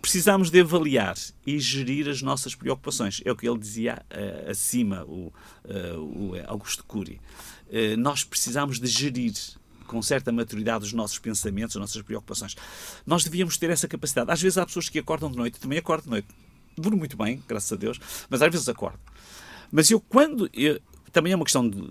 Precisamos 0.00 0.50
de 0.50 0.60
avaliar 0.60 1.16
e 1.46 1.58
gerir 1.58 2.08
as 2.08 2.22
nossas 2.22 2.54
preocupações. 2.54 3.20
É 3.24 3.30
o 3.30 3.36
que 3.36 3.48
ele 3.48 3.58
dizia 3.58 4.02
uh, 4.10 4.50
acima, 4.50 5.04
o, 5.04 5.32
uh, 5.64 5.98
o 5.98 6.32
Augusto 6.46 6.84
Cury. 6.84 7.20
Uh, 7.66 7.96
nós 7.98 8.24
precisamos 8.24 8.80
de 8.80 8.86
gerir 8.86 9.34
com 9.86 10.00
certa 10.00 10.30
maturidade 10.30 10.84
os 10.84 10.92
nossos 10.92 11.18
pensamentos, 11.18 11.76
as 11.76 11.80
nossas 11.80 12.00
preocupações. 12.02 12.56
Nós 13.04 13.24
devíamos 13.24 13.58
ter 13.58 13.70
essa 13.70 13.88
capacidade. 13.88 14.30
Às 14.30 14.40
vezes 14.40 14.56
há 14.56 14.64
pessoas 14.64 14.88
que 14.88 14.98
acordam 15.00 15.30
de 15.30 15.36
noite, 15.36 15.58
também 15.58 15.78
acordo 15.78 16.04
de 16.04 16.10
noite. 16.10 16.28
Durmo 16.78 16.98
muito 16.98 17.16
bem, 17.16 17.42
graças 17.46 17.72
a 17.72 17.76
Deus, 17.76 17.98
mas 18.30 18.40
às 18.40 18.50
vezes 18.50 18.68
acordo. 18.68 19.00
Mas 19.70 19.90
eu, 19.90 20.00
quando. 20.00 20.48
Eu, 20.52 20.80
também 21.12 21.32
é 21.32 21.36
uma 21.36 21.44
questão 21.44 21.68
de, 21.68 21.84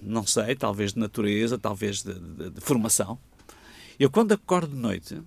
não 0.00 0.26
sei, 0.26 0.56
talvez 0.56 0.94
de 0.94 0.98
natureza, 0.98 1.58
talvez 1.58 2.02
de, 2.02 2.14
de, 2.14 2.50
de 2.50 2.60
formação. 2.60 3.18
Eu, 3.98 4.10
quando 4.10 4.32
acordo 4.32 4.74
de 4.74 4.80
noite, 4.80 5.14
uh, 5.14 5.24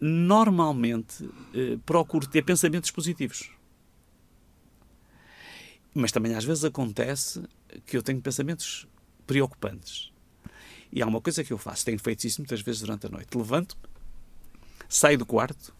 normalmente 0.00 1.24
uh, 1.24 1.78
procuro 1.84 2.26
ter 2.26 2.42
pensamentos 2.42 2.90
positivos. 2.90 3.50
Mas 5.94 6.12
também 6.12 6.34
às 6.34 6.44
vezes 6.44 6.64
acontece 6.64 7.42
que 7.86 7.96
eu 7.96 8.02
tenho 8.02 8.20
pensamentos 8.20 8.86
preocupantes. 9.26 10.12
E 10.92 11.02
há 11.02 11.06
uma 11.06 11.20
coisa 11.20 11.44
que 11.44 11.52
eu 11.52 11.58
faço, 11.58 11.84
tenho 11.84 11.98
feito 11.98 12.24
isso 12.24 12.40
muitas 12.40 12.60
vezes 12.60 12.80
durante 12.80 13.06
a 13.06 13.10
noite. 13.10 13.36
Levanto-me, 13.36 13.82
saio 14.88 15.18
do 15.18 15.26
quarto, 15.26 15.74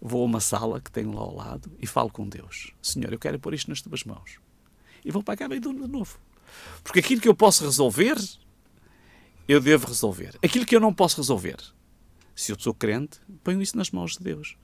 vou 0.00 0.22
a 0.22 0.24
uma 0.24 0.40
sala 0.40 0.80
que 0.80 0.90
tenho 0.90 1.12
lá 1.12 1.20
ao 1.20 1.34
lado 1.34 1.70
e 1.80 1.86
falo 1.86 2.10
com 2.10 2.28
Deus. 2.28 2.72
Senhor, 2.80 3.12
eu 3.12 3.18
quero 3.18 3.38
pôr 3.38 3.54
isto 3.54 3.68
nas 3.68 3.82
tuas 3.82 4.04
mãos. 4.04 4.38
E 5.04 5.10
vou 5.10 5.22
pagar 5.22 5.48
bem 5.48 5.60
de 5.60 5.68
novo. 5.68 6.18
Porque 6.82 7.00
aquilo 7.00 7.20
que 7.20 7.28
eu 7.28 7.34
posso 7.34 7.64
resolver, 7.64 8.16
eu 9.46 9.60
devo 9.60 9.86
resolver. 9.86 10.38
Aquilo 10.42 10.64
que 10.64 10.74
eu 10.74 10.80
não 10.80 10.94
posso 10.94 11.18
resolver, 11.18 11.56
se 12.34 12.52
eu 12.52 12.56
sou 12.58 12.74
crente, 12.74 13.18
ponho 13.42 13.60
isso 13.62 13.76
nas 13.76 13.90
mãos 13.90 14.16
de 14.16 14.24
Deus. 14.24 14.56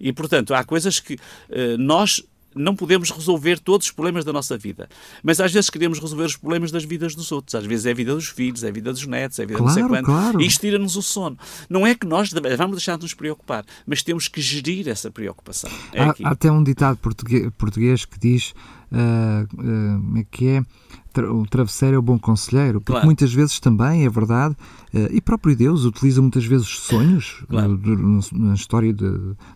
E, 0.00 0.12
portanto, 0.12 0.54
há 0.54 0.64
coisas 0.64 1.00
que 1.00 1.14
uh, 1.14 1.78
nós 1.78 2.22
não 2.54 2.74
podemos 2.74 3.10
resolver 3.10 3.58
todos 3.58 3.86
os 3.86 3.92
problemas 3.92 4.24
da 4.24 4.32
nossa 4.32 4.56
vida. 4.56 4.88
Mas 5.22 5.40
às 5.40 5.52
vezes 5.52 5.70
queremos 5.70 5.98
resolver 5.98 6.24
os 6.24 6.36
problemas 6.36 6.70
das 6.70 6.84
vidas 6.84 7.14
dos 7.14 7.30
outros. 7.30 7.54
Às 7.54 7.64
vezes 7.64 7.86
é 7.86 7.90
a 7.90 7.94
vida 7.94 8.14
dos 8.14 8.28
filhos, 8.28 8.64
é 8.64 8.68
a 8.68 8.72
vida 8.72 8.92
dos 8.92 9.06
netos, 9.06 9.38
é 9.38 9.42
a 9.42 9.46
vida 9.46 9.58
claro, 9.58 9.80
não 9.80 9.88
sei 9.88 9.88
quando. 9.88 10.04
Claro. 10.06 10.40
E 10.40 10.46
isto 10.46 10.60
tira-nos 10.60 10.96
o 10.96 11.02
sono. 11.02 11.38
Não 11.68 11.86
é 11.86 11.94
que 11.94 12.06
nós 12.06 12.30
vamos 12.56 12.76
deixar 12.76 12.96
de 12.96 13.02
nos 13.02 13.14
preocupar, 13.14 13.64
mas 13.86 14.02
temos 14.02 14.28
que 14.28 14.40
gerir 14.40 14.88
essa 14.88 15.10
preocupação. 15.10 15.70
É 15.92 16.02
há, 16.02 16.14
há, 16.24 16.30
até 16.30 16.50
um 16.50 16.62
ditado 16.62 16.96
português, 16.96 17.48
português 17.56 18.04
que 18.04 18.18
diz 18.18 18.54
uh, 18.92 20.20
uh, 20.20 20.26
que 20.30 20.48
é 20.48 20.62
o 21.24 21.46
travesseiro 21.46 21.96
é 21.96 21.98
o 21.98 22.02
bom 22.02 22.18
conselheiro, 22.18 22.80
porque 22.80 22.92
claro. 22.92 23.06
muitas 23.06 23.32
vezes 23.32 23.58
também, 23.60 24.04
é 24.04 24.08
verdade, 24.08 24.54
uh, 24.94 25.08
e 25.10 25.20
próprio 25.20 25.56
Deus 25.56 25.84
utiliza 25.84 26.20
muitas 26.20 26.44
vezes 26.44 26.68
sonhos 26.68 27.44
claro. 27.48 27.74
uh, 27.74 28.20
na 28.32 28.54
história 28.54 28.92
de, 28.92 29.10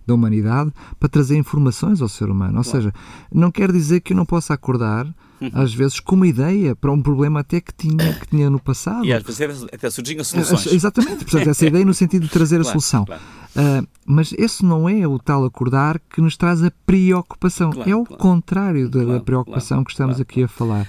da 0.06 0.14
humanidade 0.14 0.72
para 0.98 1.08
trazer 1.08 1.36
informações 1.36 2.00
ao 2.00 2.08
ser 2.08 2.30
humano. 2.30 2.58
Ou 2.58 2.64
claro. 2.64 2.78
seja, 2.78 2.94
não 3.32 3.50
quer 3.50 3.70
dizer 3.72 4.00
que 4.00 4.12
eu 4.12 4.16
não 4.16 4.26
possa 4.26 4.54
acordar 4.54 5.06
uhum. 5.42 5.50
às 5.54 5.74
vezes 5.74 5.98
com 5.98 6.14
uma 6.14 6.26
ideia 6.26 6.76
para 6.76 6.92
um 6.92 7.02
problema 7.02 7.40
até 7.40 7.60
que 7.60 7.72
tinha, 7.74 8.14
que 8.14 8.26
tinha 8.28 8.48
no 8.48 8.60
passado. 8.60 9.04
E 9.04 9.12
às 9.12 9.22
vezes 9.22 9.64
até 9.72 9.90
surgiam 9.90 10.22
soluções. 10.22 10.66
Exatamente, 10.66 11.24
portanto, 11.24 11.48
essa 11.48 11.66
ideia 11.66 11.84
no 11.84 11.94
sentido 11.94 12.22
de 12.22 12.30
trazer 12.30 12.60
a 12.60 12.64
solução. 12.64 13.04
Uh, 13.04 13.86
mas 14.06 14.32
esse 14.38 14.64
não 14.64 14.88
é 14.88 15.06
o 15.06 15.18
tal 15.18 15.44
acordar 15.44 16.00
que 16.10 16.20
nos 16.20 16.36
traz 16.36 16.62
a 16.62 16.70
preocupação. 16.86 17.70
é 17.84 17.94
o 17.94 18.04
contrário 18.04 18.88
da 18.88 19.20
preocupação 19.20 19.84
que 19.84 19.90
estamos 19.90 20.20
aqui 20.20 20.44
a 20.44 20.48
falar. 20.48 20.86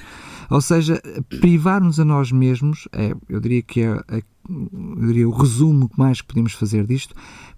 Ou 0.50 0.62
seja, 0.62 1.02
privar-nos 1.40 2.00
a 2.00 2.06
nós 2.06 2.32
mesmos, 2.32 2.88
é, 2.92 3.14
eu 3.30 3.40
diria 3.40 3.62
que 3.62 3.82
é, 3.82 3.92
é 4.10 4.24
eu 4.50 5.08
diria, 5.08 5.28
o 5.28 5.32
resumo 5.32 5.90
que 5.90 5.98
mais 5.98 6.22
podemos 6.22 6.54
fazer 6.54 6.86
disto, 6.86 7.16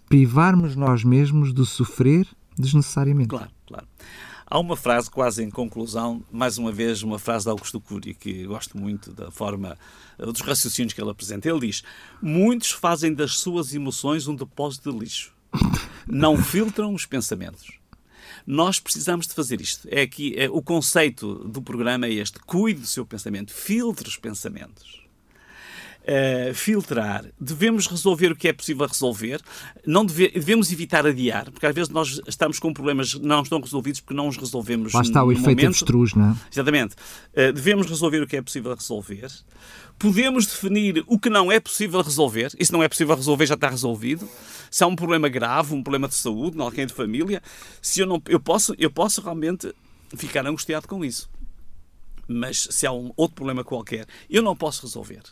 privarmos 0.07 0.75
nós 0.75 1.03
mesmos 1.03 1.53
de 1.53 1.65
sofrer 1.65 2.27
desnecessariamente. 2.57 3.29
Claro, 3.29 3.51
claro. 3.65 3.87
Há 4.47 4.59
uma 4.59 4.77
frase 4.77 5.09
quase 5.09 5.43
em 5.43 5.49
conclusão, 5.49 6.23
mais 6.31 6.59
uma 6.59 6.71
vez 6.71 7.01
uma 7.01 7.17
frase 7.17 7.45
de 7.45 7.49
Augusto 7.49 7.81
Cury, 7.81 8.13
que 8.13 8.45
gosto 8.45 8.77
muito 8.77 9.11
da 9.11 9.31
forma, 9.31 9.75
dos 10.19 10.41
raciocínios 10.41 10.93
que 10.93 11.01
ele 11.01 11.09
apresenta. 11.09 11.49
Ele 11.49 11.61
diz: 11.61 11.83
Muitos 12.21 12.69
fazem 12.69 13.11
das 13.11 13.39
suas 13.39 13.73
emoções 13.73 14.27
um 14.27 14.35
depósito 14.35 14.91
de 14.91 14.99
lixo. 14.99 15.33
Não 16.07 16.37
filtram 16.37 16.93
os 16.93 17.05
pensamentos. 17.05 17.79
Nós 18.45 18.79
precisamos 18.79 19.27
de 19.27 19.33
fazer 19.33 19.59
isto. 19.59 19.87
É 19.91 20.01
aqui 20.01 20.35
é, 20.37 20.49
o 20.49 20.61
conceito 20.61 21.35
do 21.47 21.61
programa 21.61 22.05
é 22.05 22.13
este: 22.13 22.39
cuide 22.39 22.81
do 22.81 22.87
seu 22.87 23.05
pensamento, 23.05 23.53
filtre 23.53 24.07
os 24.07 24.17
pensamentos. 24.17 25.04
Uh, 26.05 26.53
filtrar, 26.53 27.25
devemos 27.41 27.87
resolver 27.87 28.31
o 28.31 28.35
que 28.35 28.47
é 28.47 28.53
possível 28.53 28.85
resolver, 28.85 29.41
não 29.87 30.05
deve, 30.05 30.27
devemos 30.29 30.71
evitar 30.71 31.03
adiar, 31.03 31.49
porque 31.49 31.65
às 31.65 31.73
vezes 31.73 31.89
nós 31.89 32.21
estamos 32.27 32.59
com 32.59 32.71
problemas 32.71 33.15
que 33.15 33.25
não 33.25 33.41
estão 33.41 33.59
resolvidos 33.59 34.01
porque 34.01 34.13
não 34.13 34.27
os 34.27 34.37
resolvemos 34.37 34.93
Lá 34.93 35.01
está 35.01 35.23
o 35.23 35.31
efeito 35.31 35.65
avestruz, 35.65 36.13
não 36.13 36.29
é? 36.29 36.35
Exatamente. 36.51 36.93
Uh, 37.33 37.51
devemos 37.51 37.87
resolver 37.87 38.21
o 38.21 38.27
que 38.27 38.37
é 38.37 38.41
possível 38.43 38.75
resolver. 38.75 39.31
Podemos 39.97 40.45
definir 40.45 41.03
o 41.07 41.17
que 41.17 41.27
não 41.27 41.51
é 41.51 41.59
possível 41.59 42.01
resolver, 42.01 42.51
e 42.59 42.63
se 42.63 42.71
não 42.71 42.83
é 42.83 42.87
possível 42.87 43.15
resolver 43.15 43.47
já 43.47 43.55
está 43.55 43.69
resolvido. 43.69 44.29
Se 44.69 44.83
há 44.83 44.87
um 44.87 44.95
problema 44.95 45.27
grave, 45.27 45.73
um 45.73 45.81
problema 45.81 46.07
de 46.07 46.13
saúde, 46.13 46.61
alguém 46.61 46.85
de 46.85 46.93
família, 46.93 47.41
se 47.81 47.99
eu 47.99 48.05
não, 48.05 48.21
eu 48.27 48.39
posso, 48.39 48.75
eu 48.77 48.91
posso 48.91 49.21
realmente 49.21 49.73
ficar 50.15 50.45
angustiado 50.45 50.87
com 50.87 51.03
isso. 51.03 51.27
Mas 52.27 52.67
se 52.69 52.85
há 52.85 52.91
um 52.91 53.11
outro 53.17 53.33
problema 53.33 53.63
qualquer, 53.63 54.05
eu 54.29 54.43
não 54.43 54.55
posso 54.55 54.83
resolver 54.83 55.23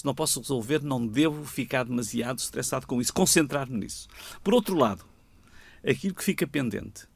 se 0.00 0.06
não 0.06 0.14
posso 0.14 0.40
resolver, 0.40 0.82
não 0.82 1.06
devo 1.06 1.44
ficar 1.44 1.84
demasiado 1.84 2.38
estressado 2.38 2.86
com 2.86 3.02
isso, 3.02 3.12
concentrar-me 3.12 3.76
nisso. 3.76 4.08
Por 4.42 4.54
outro 4.54 4.74
lado, 4.74 5.04
aquilo 5.86 6.14
que 6.14 6.24
fica 6.24 6.46
pendente, 6.46 7.06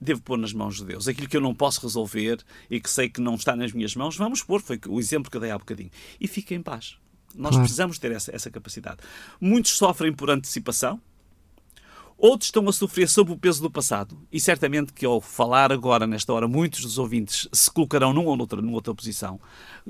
devo 0.00 0.20
pôr 0.20 0.36
nas 0.36 0.52
mãos 0.52 0.78
de 0.78 0.84
Deus. 0.84 1.06
Aquilo 1.06 1.28
que 1.28 1.36
eu 1.36 1.40
não 1.40 1.54
posso 1.54 1.80
resolver 1.80 2.44
e 2.68 2.80
que 2.80 2.90
sei 2.90 3.08
que 3.08 3.20
não 3.20 3.36
está 3.36 3.54
nas 3.54 3.70
minhas 3.70 3.94
mãos, 3.94 4.16
vamos 4.16 4.42
pôr, 4.42 4.60
foi 4.60 4.80
o 4.88 4.98
exemplo 4.98 5.30
que 5.30 5.36
eu 5.36 5.40
dei 5.40 5.52
há 5.52 5.58
bocadinho. 5.58 5.90
E 6.20 6.26
fica 6.26 6.56
em 6.56 6.60
paz. 6.60 6.98
Nós 7.36 7.50
claro. 7.50 7.62
precisamos 7.62 8.00
ter 8.00 8.10
essa, 8.10 8.34
essa 8.34 8.50
capacidade. 8.50 8.98
Muitos 9.40 9.70
sofrem 9.76 10.12
por 10.12 10.28
antecipação, 10.28 11.00
Outros 12.18 12.48
estão 12.48 12.66
a 12.66 12.72
sofrer 12.72 13.08
sob 13.08 13.30
o 13.30 13.36
peso 13.36 13.60
do 13.60 13.70
passado. 13.70 14.18
E 14.32 14.40
certamente 14.40 14.92
que 14.92 15.04
ao 15.04 15.20
falar 15.20 15.70
agora, 15.70 16.06
nesta 16.06 16.32
hora, 16.32 16.48
muitos 16.48 16.80
dos 16.80 16.96
ouvintes 16.96 17.46
se 17.52 17.70
colocarão 17.70 18.12
numa 18.12 18.30
ou 18.30 18.36
noutra, 18.36 18.62
numa 18.62 18.74
outra 18.74 18.94
posição. 18.94 19.38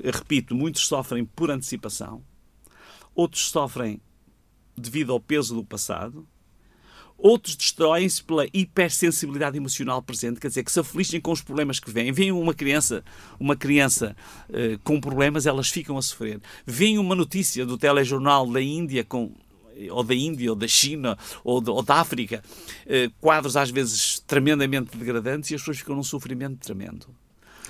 Repito, 0.03 0.53
muitos 0.53 0.85
sofrem 0.87 1.23
por 1.23 1.49
antecipação. 1.49 2.21
Outros 3.15 3.49
sofrem 3.49 4.01
devido 4.75 5.13
ao 5.13 5.21
peso 5.21 5.55
do 5.55 5.63
passado. 5.63 6.27
Outros 7.17 7.55
destroem-se 7.55 8.23
pela 8.23 8.45
hipersensibilidade 8.53 9.57
emocional 9.57 10.03
presente, 10.03 10.39
quer 10.39 10.49
dizer, 10.49 10.63
que 10.63 10.71
se 10.71 10.79
afligem 10.79 11.19
com 11.19 11.31
os 11.31 11.41
problemas 11.41 11.79
que 11.79 11.89
vêm. 11.89 12.11
Vem 12.11 12.31
uma 12.31 12.53
criança, 12.53 13.03
uma 13.39 13.55
criança 13.55 14.15
uh, 14.49 14.77
com 14.83 15.01
problemas, 15.01 15.47
elas 15.47 15.69
ficam 15.69 15.97
a 15.97 16.01
sofrer. 16.01 16.39
Vem 16.63 16.99
uma 16.99 17.15
notícia 17.15 17.65
do 17.65 17.75
telejornal 17.75 18.45
da 18.51 18.61
Índia 18.61 19.03
com 19.03 19.33
ou 19.91 20.03
da 20.03 20.15
Índia, 20.15 20.49
ou 20.49 20.55
da 20.55 20.67
China, 20.67 21.17
ou, 21.43 21.61
de, 21.61 21.69
ou 21.69 21.81
da 21.81 21.95
África, 21.95 22.43
eh, 22.85 23.09
quadros 23.19 23.57
às 23.57 23.69
vezes 23.69 24.21
tremendamente 24.25 24.97
degradantes 24.97 25.51
e 25.51 25.55
as 25.55 25.61
pessoas 25.61 25.77
ficam 25.77 25.95
num 25.95 26.03
sofrimento 26.03 26.57
tremendo. 26.59 27.07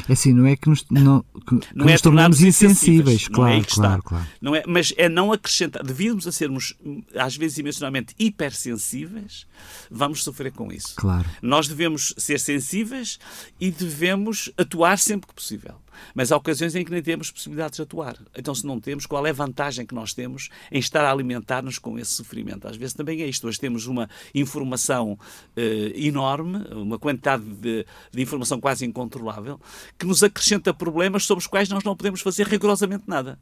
É 0.07 0.13
assim, 0.13 0.33
não 0.33 0.45
é 0.45 0.55
que 0.55 0.69
nos, 0.69 0.85
não, 0.91 1.23
que, 1.47 1.59
não 1.73 1.87
é 1.87 1.93
nos 1.93 2.01
tornamos 2.01 2.41
insensíveis, 2.41 3.27
claro, 3.27 3.55
é 3.55 3.63
claro, 3.63 4.03
claro. 4.03 4.27
Não 4.39 4.55
é, 4.55 4.63
mas 4.67 4.93
é 4.97 5.09
não 5.09 5.31
acrescentar. 5.31 5.83
Devíamos 5.83 6.27
a 6.27 6.31
sermos, 6.31 6.75
às 7.15 7.35
vezes, 7.35 7.57
emocionalmente 7.57 8.13
hipersensíveis, 8.19 9.47
vamos 9.89 10.23
sofrer 10.23 10.51
com 10.51 10.71
isso. 10.71 10.93
Claro. 10.95 11.27
Nós 11.41 11.67
devemos 11.67 12.13
ser 12.17 12.39
sensíveis 12.39 13.17
e 13.59 13.71
devemos 13.71 14.51
atuar 14.57 14.99
sempre 14.99 15.27
que 15.27 15.33
possível. 15.33 15.75
Mas 16.13 16.31
há 16.31 16.37
ocasiões 16.37 16.75
em 16.75 16.83
que 16.83 16.91
nem 16.91 17.01
temos 17.01 17.31
possibilidades 17.31 17.77
de 17.77 17.83
atuar. 17.83 18.17
Então, 18.35 18.53
se 18.53 18.65
não 18.65 18.79
temos, 18.79 19.05
qual 19.05 19.25
é 19.25 19.29
a 19.29 19.33
vantagem 19.33 19.85
que 19.85 19.95
nós 19.95 20.13
temos 20.13 20.49
em 20.71 20.79
estar 20.79 21.03
a 21.03 21.11
alimentar-nos 21.11 21.79
com 21.79 21.97
esse 21.97 22.11
sofrimento? 22.11 22.67
Às 22.67 22.77
vezes 22.77 22.93
também 22.93 23.21
é 23.21 23.27
isto. 23.27 23.47
Hoje 23.47 23.59
temos 23.59 23.87
uma 23.87 24.09
informação 24.33 25.17
eh, 25.55 25.93
enorme, 25.95 26.65
uma 26.71 26.99
quantidade 26.99 27.43
de, 27.43 27.85
de, 28.11 28.21
informação 28.21 28.59
quase 28.59 28.85
incontrolável, 28.85 29.59
que 29.97 30.05
nos 30.05 30.23
acrescenta 30.23 30.73
problemas 30.73 31.25
sobre 31.25 31.41
os 31.41 31.47
quais 31.47 31.69
nós 31.69 31.83
não 31.83 31.95
podemos 31.95 32.21
fazer 32.21 32.47
rigorosamente 32.47 33.03
nada. 33.07 33.39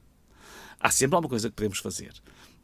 Há 0.80 0.92
sempre 0.92 1.16
alguma 1.16 1.30
coisa 1.30 1.50
que 1.50 1.56
podemos 1.56 1.80
fazer. 1.80 2.14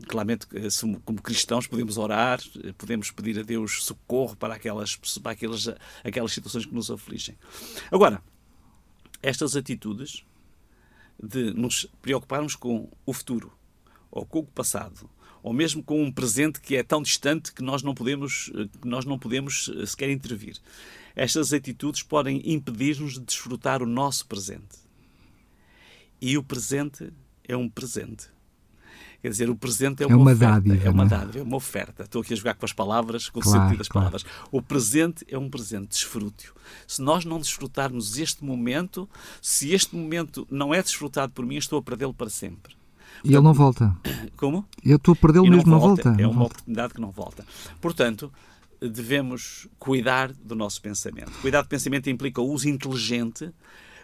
Claramente, 0.08 0.48
eh, 0.54 0.68
como 1.06 1.22
cristãos, 1.22 1.68
podemos 1.68 1.98
orar, 1.98 2.40
eh, 2.64 2.74
podemos 2.78 3.12
pedir 3.12 3.40
a 3.40 3.44
Deus 3.44 3.84
socorro 3.84 4.36
para 4.36 4.56
aquelas, 4.56 4.96
para 5.22 5.32
aquelas, 5.32 5.70
aquelas 6.04 6.32
situações 6.32 6.66
que 6.66 6.74
nos 6.74 6.92
afligem. 6.92 7.38
Agora, 7.92 8.22
estas 9.22 9.56
atitudes 9.56 10.26
de 11.22 11.54
nos 11.54 11.88
preocuparmos 12.02 12.56
com 12.56 12.90
o 13.06 13.14
futuro 13.14 13.52
ou 14.10 14.26
com 14.26 14.40
o 14.40 14.46
passado 14.46 15.10
ou 15.44 15.54
mesmo 15.54 15.84
com 15.84 16.04
um 16.04 16.12
presente 16.12 16.62
que 16.62 16.76
é 16.76 16.84
tão 16.84 17.02
distante 17.02 17.52
que 17.52 17.64
nós 17.64 17.82
não 17.82 17.94
podemos, 17.94 18.52
que 18.82 18.88
nós 18.88 19.06
não 19.06 19.18
podemos 19.18 19.70
eh, 19.76 19.86
sequer 19.86 20.10
intervir. 20.10 20.58
Estas 21.16 21.52
atitudes 21.52 22.04
podem 22.04 22.42
impedir-nos 22.46 23.14
de 23.14 23.22
desfrutar 23.22 23.82
o 23.82 23.88
nosso 23.88 24.28
presente. 24.28 24.78
E 26.22 26.38
o 26.38 26.44
presente 26.44 27.12
é 27.44 27.58
um 27.58 27.68
presente. 27.68 28.28
Quer 29.22 29.30
dizer, 29.30 29.50
o 29.50 29.56
presente 29.56 30.02
é 30.02 30.08
uma, 30.08 30.14
é 30.14 30.18
uma 30.18 30.32
oferta, 30.32 30.54
dádiva. 30.54 30.88
É 30.88 30.90
uma 30.90 31.04
é? 31.04 31.08
dádiva, 31.08 31.40
é 31.40 31.44
uma 31.44 31.56
oferta. 31.56 32.04
Estou 32.04 32.22
aqui 32.22 32.34
a 32.34 32.36
jogar 32.36 32.56
com 32.56 32.66
as 32.66 32.74
palavras, 32.74 33.30
com 33.30 33.40
claro, 33.40 33.60
o 33.60 33.62
sentido 33.62 33.78
das 33.78 33.88
claro. 33.88 34.08
palavras. 34.08 34.26
O 34.52 34.62
presente 34.62 35.26
é 35.30 35.38
um 35.38 35.50
presente, 35.50 35.90
desfrute-o. 35.90 36.54
Se 36.88 37.02
nós 37.02 37.24
não 37.24 37.40
desfrutarmos 37.40 38.18
este 38.18 38.44
momento, 38.44 39.08
se 39.42 39.72
este 39.74 39.96
momento 39.96 40.48
não 40.50 40.74
é 40.74 40.82
desfrutado 40.82 41.32
por 41.34 41.46
mim, 41.46 41.58
estou 41.58 41.78
a 41.78 41.82
perdê-lo 41.84 42.14
para 42.14 42.30
sempre. 42.30 42.76
E 43.24 43.34
ele 43.34 43.42
não 43.42 43.54
volta. 43.54 43.96
Como? 44.36 44.66
Eu 44.84 44.98
estou 44.98 45.14
a 45.14 45.16
perdê-lo 45.16 45.48
mesmo, 45.48 45.70
não 45.70 45.80
volta. 45.80 46.10
Não 46.10 46.14
volta. 46.14 46.24
É 46.24 46.26
uma 46.26 46.36
volta. 46.36 46.54
oportunidade 46.54 46.94
que 46.94 47.02
não 47.02 47.12
volta. 47.12 47.46
Portanto, 47.80 48.32
devemos 48.82 49.68
cuidar 49.78 50.32
do 50.34 50.56
nosso 50.56 50.82
pensamento. 50.82 51.32
Cuidar 51.42 51.62
do 51.62 51.68
pensamento 51.68 52.10
implica 52.10 52.42
o 52.42 52.50
uso 52.50 52.68
inteligente 52.68 53.52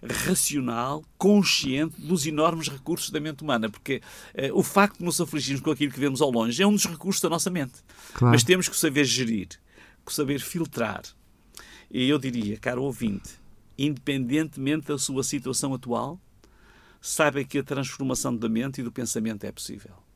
racional, 0.04 1.04
consciente 1.18 2.00
dos 2.00 2.26
enormes 2.26 2.68
recursos 2.68 3.10
da 3.10 3.20
mente 3.20 3.44
humana, 3.44 3.70
porque 3.70 4.02
eh, 4.34 4.52
o 4.54 4.64
facto 4.64 5.00
de 5.00 5.06
nos 5.06 5.20
afligirmos 5.20 5.62
com 5.62 5.72
aquilo 5.72 5.92
que 5.92 6.00
vemos 6.00 6.22
ao 6.22 6.32
longe 6.32 6.62
é 6.62 6.68
um 6.68 6.74
dos 6.74 6.86
recursos 6.86 7.22
da 7.22 7.30
nossa 7.30 7.50
mente. 7.50 7.84
Claro. 8.14 8.34
Mas 8.34 8.44
temos 8.44 8.68
que 8.68 8.76
saber 8.76 9.06
gerir, 9.06 9.50
que 10.06 10.14
saber 10.14 10.40
filtrar. 10.40 11.04
E 11.90 12.08
eu 12.08 12.20
diria, 12.20 12.58
caro 12.58 12.84
ouvinte, 12.84 13.40
independentemente 13.78 14.88
da 14.88 14.98
sua 14.98 15.24
situação 15.24 15.74
atual, 15.74 16.20
saiba 17.00 17.44
que 17.44 17.58
a 17.58 17.64
transformação 17.64 18.36
da 18.36 18.50
mente 18.50 18.82
e 18.82 18.84
do 18.84 18.92
pensamento 18.92 19.46
é 19.46 19.52
possível 19.52 20.08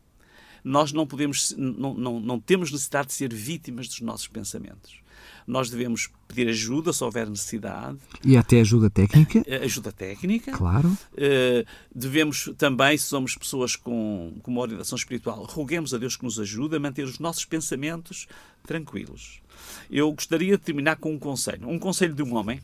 nós 0.63 0.91
não 0.91 1.07
podemos, 1.07 1.55
não, 1.57 1.93
não, 1.93 2.19
não 2.19 2.39
temos 2.39 2.71
necessidade 2.71 3.07
de 3.07 3.13
ser 3.13 3.33
vítimas 3.33 3.87
dos 3.87 4.01
nossos 4.01 4.27
pensamentos. 4.27 5.01
Nós 5.45 5.69
devemos 5.69 6.09
pedir 6.27 6.47
ajuda 6.47 6.93
se 6.93 7.03
houver 7.03 7.29
necessidade. 7.29 7.97
E 8.23 8.37
até 8.37 8.61
ajuda 8.61 8.89
técnica? 8.89 9.43
Eh, 9.45 9.63
ajuda 9.63 9.91
técnica. 9.91 10.51
Claro. 10.51 10.89
Uh, 11.13 11.65
devemos 11.93 12.51
também, 12.57 12.97
se 12.97 13.05
somos 13.05 13.35
pessoas 13.35 13.75
com, 13.75 14.33
com 14.41 14.51
uma 14.51 14.61
orientação 14.61 14.95
espiritual, 14.95 15.43
roguemos 15.43 15.93
a 15.93 15.97
Deus 15.97 16.15
que 16.15 16.23
nos 16.23 16.39
ajude 16.39 16.75
a 16.75 16.79
manter 16.79 17.03
os 17.03 17.19
nossos 17.19 17.45
pensamentos 17.45 18.27
tranquilos. 18.63 19.41
Eu 19.89 20.11
gostaria 20.11 20.57
de 20.57 20.63
terminar 20.63 20.97
com 20.97 21.13
um 21.13 21.19
conselho. 21.19 21.67
Um 21.67 21.79
conselho 21.79 22.13
de 22.13 22.23
um 22.23 22.35
homem 22.35 22.61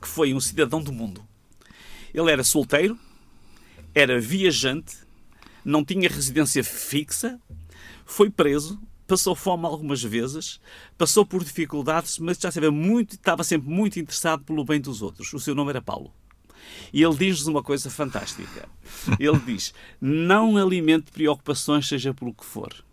que 0.00 0.08
foi 0.08 0.32
um 0.32 0.40
cidadão 0.40 0.82
do 0.82 0.92
mundo. 0.92 1.22
Ele 2.14 2.30
era 2.30 2.44
solteiro, 2.44 2.98
era 3.94 4.20
viajante 4.20 5.06
não 5.66 5.84
tinha 5.84 6.08
residência 6.08 6.62
fixa, 6.62 7.40
foi 8.04 8.30
preso, 8.30 8.80
passou 9.06 9.34
fome 9.34 9.66
algumas 9.66 10.02
vezes, 10.02 10.60
passou 10.98 11.24
por 11.24 11.44
dificuldades, 11.44 12.18
mas 12.18 12.38
já 12.38 12.50
sabia 12.50 12.70
muito, 12.70 13.14
estava 13.14 13.44
sempre 13.44 13.68
muito 13.68 13.98
interessado 13.98 14.44
pelo 14.44 14.64
bem 14.64 14.80
dos 14.80 15.02
outros. 15.02 15.32
O 15.32 15.40
seu 15.40 15.54
nome 15.54 15.70
era 15.70 15.82
Paulo. 15.82 16.12
E 16.92 17.02
ele 17.02 17.16
diz-nos 17.16 17.46
uma 17.46 17.62
coisa 17.62 17.88
fantástica. 17.90 18.68
Ele 19.18 19.38
diz: 19.38 19.72
Não 20.00 20.56
alimente 20.56 21.12
preocupações, 21.12 21.86
seja 21.86 22.12
pelo 22.12 22.34
que 22.34 22.44
for. 22.44 22.84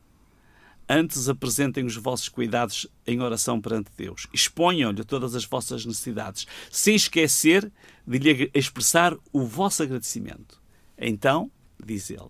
Antes 0.87 1.29
apresentem 1.29 1.85
os 1.85 1.95
vossos 1.95 2.27
cuidados 2.27 2.87
em 3.07 3.21
oração 3.21 3.59
perante 3.59 3.89
Deus. 3.95 4.27
Exponham-lhe 4.33 5.03
todas 5.03 5.33
as 5.33 5.45
vossas 5.45 5.85
necessidades, 5.85 6.45
sem 6.69 6.95
esquecer 6.95 7.71
de 8.05 8.17
lhe 8.19 8.51
expressar 8.53 9.15
o 9.31 9.45
vosso 9.45 9.81
agradecimento. 9.81 10.61
Então, 10.97 11.49
diz 11.83 12.09
ele, 12.09 12.29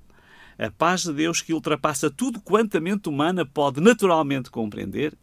a 0.58 0.70
paz 0.72 1.04
de 1.04 1.14
Deus, 1.14 1.42
que 1.42 1.54
ultrapassa 1.54 2.10
tudo 2.10 2.42
quanto 2.42 2.78
a 2.78 2.82
mente 2.82 3.10
humana 3.10 3.46
pode 3.46 3.82
naturalmente 3.82 4.50
compreender, 4.50 5.18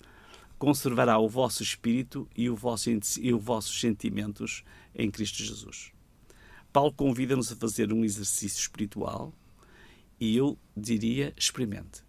conservará 0.59 1.19
o 1.19 1.29
vosso 1.29 1.63
espírito 1.63 2.29
e, 2.37 2.51
o 2.51 2.57
vosso, 2.57 2.91
e 2.91 3.33
os 3.33 3.43
vossos 3.43 3.81
sentimentos 3.81 4.63
em 4.95 5.11
Cristo 5.11 5.43
Jesus. 5.43 5.93
Paulo 6.73 6.93
convida-nos 6.93 7.51
a 7.51 7.57
fazer 7.57 7.93
um 7.93 8.05
exercício 8.05 8.61
espiritual 8.61 9.33
e 10.21 10.37
eu 10.37 10.59
diria: 10.77 11.33
experimente. 11.37 12.03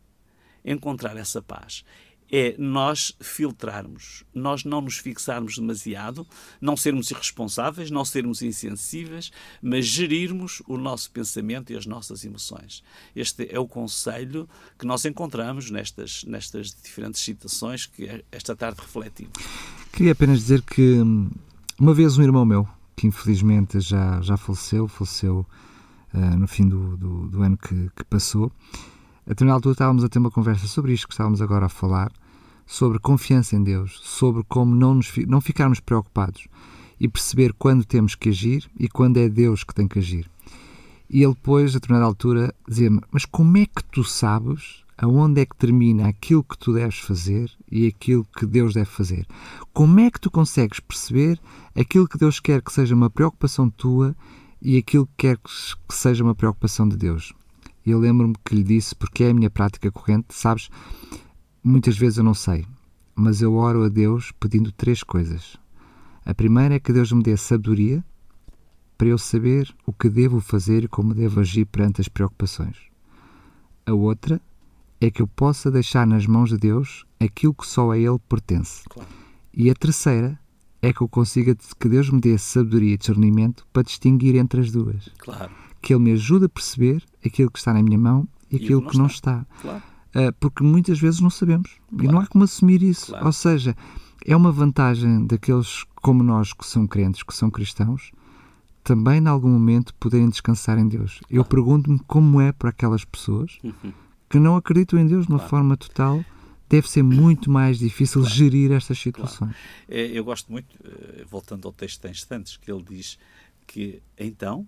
Encontrar 0.64 1.18
essa 1.18 1.42
paz 1.42 1.84
é 2.32 2.56
nós 2.58 3.14
filtrarmos, 3.20 4.24
nós 4.34 4.64
não 4.64 4.80
nos 4.80 4.98
fixarmos 4.98 5.58
demasiado, 5.58 6.26
não 6.62 6.78
sermos 6.78 7.12
irresponsáveis, 7.12 7.92
não 7.92 8.06
sermos 8.06 8.42
insensíveis, 8.42 9.32
mas 9.62 9.86
gerirmos 9.86 10.64
o 10.66 10.78
nosso 10.78 11.12
pensamento 11.12 11.74
e 11.74 11.76
as 11.76 11.86
nossas 11.86 12.24
emoções. 12.24 12.82
Este 13.14 13.50
é 13.52 13.60
o 13.60 13.68
conselho 13.68 14.48
que 14.80 14.86
nós 14.86 15.04
encontramos 15.04 15.70
nestas, 15.70 16.24
nestas 16.24 16.74
diferentes 16.74 17.22
citações 17.22 17.86
que 17.86 18.24
esta 18.32 18.56
tarde 18.56 18.80
refletimos. 18.80 19.34
Queria 19.92 20.14
apenas 20.14 20.40
dizer 20.40 20.62
que 20.62 20.82
hum, 20.82 21.30
uma 21.78 21.94
vez 21.94 22.18
um 22.18 22.24
irmão 22.24 22.46
meu, 22.46 22.68
que 22.96 23.08
infelizmente 23.08 23.80
já, 23.82 24.22
já 24.22 24.38
faleceu, 24.38 24.88
faleceu 24.88 25.46
uh, 26.14 26.38
no 26.38 26.48
fim 26.48 26.68
do, 26.68 26.96
do, 26.96 27.28
do 27.28 27.44
ano 27.44 27.58
que, 27.58 27.90
que 27.94 28.04
passou, 28.06 28.52
a 29.26 29.30
determinada 29.30 29.58
altura 29.58 29.74
estávamos 29.74 30.04
a 30.04 30.10
ter 30.10 30.20
uma 30.20 30.32
conversa 30.32 30.68
sobre 30.68 30.94
isto 30.94 31.08
que 31.08 31.14
estávamos 31.14 31.42
agora 31.42 31.66
a 31.66 31.70
falar, 31.70 32.12
sobre 32.72 33.00
confiança 33.00 33.58
em 33.58 33.62
Deus, 33.62 34.00
sobre 34.02 34.46
como 34.48 34.74
não, 34.74 34.96
nos, 34.96 35.12
não 35.28 35.42
ficarmos 35.42 35.82
preocupados 35.82 36.48
e 36.98 37.06
perceber 37.06 37.52
quando 37.52 37.84
temos 37.84 38.16
que 38.16 38.30
agir 38.30 38.66
e 38.80 38.88
quando 38.88 39.18
é 39.18 39.28
Deus 39.28 39.66
que 39.66 39.76
tem 39.76 39.90
que 39.90 40.00
agir. 40.00 40.32
E 41.10 41.22
ele 41.22 41.34
depois, 41.34 41.72
a 41.72 41.74
determinada 41.74 42.06
altura, 42.06 42.56
dizia-me, 42.66 43.02
mas 43.12 43.26
como 43.26 43.58
é 43.58 43.66
que 43.66 43.84
tu 43.92 44.06
sabes 44.06 44.86
aonde 44.98 45.42
é 45.42 45.46
que 45.46 45.58
termina 45.58 46.08
aquilo 46.08 46.46
que 46.46 46.58
tu 46.58 46.74
deves 46.74 47.00
fazer 47.00 47.52
e 47.70 47.88
aquilo 47.88 48.26
que 48.38 48.46
Deus 48.46 48.74
deve 48.74 48.90
fazer? 48.90 49.28
Como 49.74 50.00
é 50.00 50.10
que 50.10 50.22
tu 50.22 50.32
consegues 50.32 50.80
perceber 50.80 51.42
aquilo 51.76 52.08
que 52.08 52.18
Deus 52.18 52.40
quer 52.40 52.62
que 52.62 52.72
seja 52.72 52.96
uma 52.96 53.10
preocupação 53.10 53.70
tua 53.70 54.16
e 54.62 54.78
aquilo 54.78 55.06
que 55.08 55.28
quer 55.28 55.38
que 55.38 55.94
seja 55.94 56.24
uma 56.24 56.34
preocupação 56.34 56.88
de 56.88 56.96
Deus? 56.96 57.34
E 57.86 57.92
eu 57.92 58.00
lembro-me 58.00 58.36
que 58.46 58.56
lhe 58.56 58.64
disse, 58.64 58.96
porque 58.96 59.26
é 59.26 59.32
a 59.32 59.34
minha 59.34 59.50
prática 59.50 59.92
corrente, 59.92 60.28
sabes, 60.30 60.70
Muitas 61.64 61.98
vezes 61.98 62.18
eu 62.18 62.24
não 62.24 62.34
sei, 62.34 62.66
mas 63.16 63.42
eu 63.42 63.54
oro 63.54 63.84
a 63.84 63.90
Deus 63.90 64.32
pedindo 64.40 64.72
três 64.72 65.04
coisas. 65.04 65.58
A 66.26 66.34
primeira 66.34 66.76
é 66.76 66.80
que 66.80 66.92
Deus 66.92 67.12
me 67.12 67.22
dê 67.22 67.38
sabedoria 67.38 68.04
para 68.98 69.08
eu 69.08 69.18
saber 69.18 69.74
o 69.86 69.94
que 69.94 70.10
devo 70.10 70.40
fazer 70.40 70.84
e 70.84 70.88
como 70.88 71.14
devo 71.14 71.40
agir 71.40 71.66
perante 71.66 72.02
as 72.02 72.08
preocupações. 72.08 72.78
A 73.86 73.94
outra 73.94 74.42
é 75.00 75.10
que 75.10 75.22
eu 75.22 75.28
possa 75.28 75.72
deixar 75.72 76.06
nas 76.06 76.26
mãos 76.26 76.50
de 76.50 76.58
Deus 76.58 77.06
aquilo 77.20 77.54
que 77.54 77.66
só 77.66 77.92
a 77.92 77.98
Ele 77.98 78.20
pertence. 78.30 78.84
Claro. 78.90 79.10
E 79.54 79.70
a 79.70 79.74
terceira 79.74 80.40
é 80.82 80.94
que 80.94 81.02
eu 81.02 81.08
consiga 81.08 81.56
que 81.56 81.90
Deus 81.90 82.10
me 82.10 82.20
dê 82.20 82.38
sabedoria 82.38 82.94
e 82.94 82.98
discernimento 82.98 83.68
para 83.72 83.84
distinguir 83.84 84.36
entre 84.36 84.62
as 84.62 84.72
duas. 84.72 85.10
Claro. 85.20 85.52
Que 85.82 85.94
Ele 85.94 86.04
me 86.04 86.12
ajude 86.14 86.46
a 86.46 86.50
perceber 86.50 87.04
aquilo 87.26 87.52
que 87.52 87.60
está 87.60 87.74
na 87.74 87.84
minha 87.84 87.98
mão 87.98 88.28
e, 88.52 88.56
e 88.56 88.64
aquilo 88.64 88.88
que 88.88 88.98
não 88.98 89.08
está. 89.08 89.34
Não 89.34 89.42
está. 89.42 89.62
Claro. 89.62 89.91
Uh, 90.16 90.34
porque 90.40 90.64
muitas 90.64 91.00
vezes 91.00 91.22
não 91.22 91.30
sabemos 91.30 91.70
claro. 91.90 92.04
e 92.04 92.08
não 92.08 92.20
há 92.20 92.28
como 92.28 92.44
assumir 92.44 92.84
isso. 92.84 93.08
Claro. 93.08 93.26
Ou 93.26 93.32
seja, 93.32 93.76
é 94.26 94.36
uma 94.36 94.52
vantagem 94.52 95.26
daqueles 95.26 95.86
como 95.96 96.22
nós 96.22 96.54
que 96.54 96.66
são 96.66 96.86
crentes, 96.86 97.24
que 97.24 97.34
são 97.34 97.50
cristãos, 97.50 98.12
também 98.84 99.20
em 99.20 99.28
algum 99.28 99.50
momento 99.50 99.94
poderem 99.96 100.30
descansar 100.30 100.78
em 100.78 100.88
Deus. 100.88 101.20
Claro. 101.20 101.28
Eu 101.30 101.46
pergunto-me 101.46 102.00
como 102.00 102.42
é 102.42 102.52
para 102.52 102.70
aquelas 102.70 103.06
pessoas 103.06 103.58
uhum. 103.64 103.94
que 104.30 104.40
não 104.40 104.56
acreditam 104.56 105.00
em 105.00 105.08
Deus 105.08 105.26
de 105.26 105.32
uma 105.32 105.40
forma 105.40 105.78
total. 105.78 106.24
Deve 106.68 106.90
ser 106.90 107.04
muito 107.04 107.52
mais 107.52 107.80
difícil 107.80 108.24
gerir 108.24 108.72
estas 108.72 108.98
situações. 108.98 109.54
É, 109.90 110.06
eu 110.06 110.24
gosto 110.24 110.50
muito, 110.50 110.74
eh, 110.86 111.26
voltando 111.30 111.68
ao 111.68 111.74
texto 111.74 112.02
de 112.02 112.12
instantes, 112.12 112.56
que 112.56 112.72
ele 112.72 112.82
diz 112.82 113.20
que 113.68 114.02
então 114.18 114.66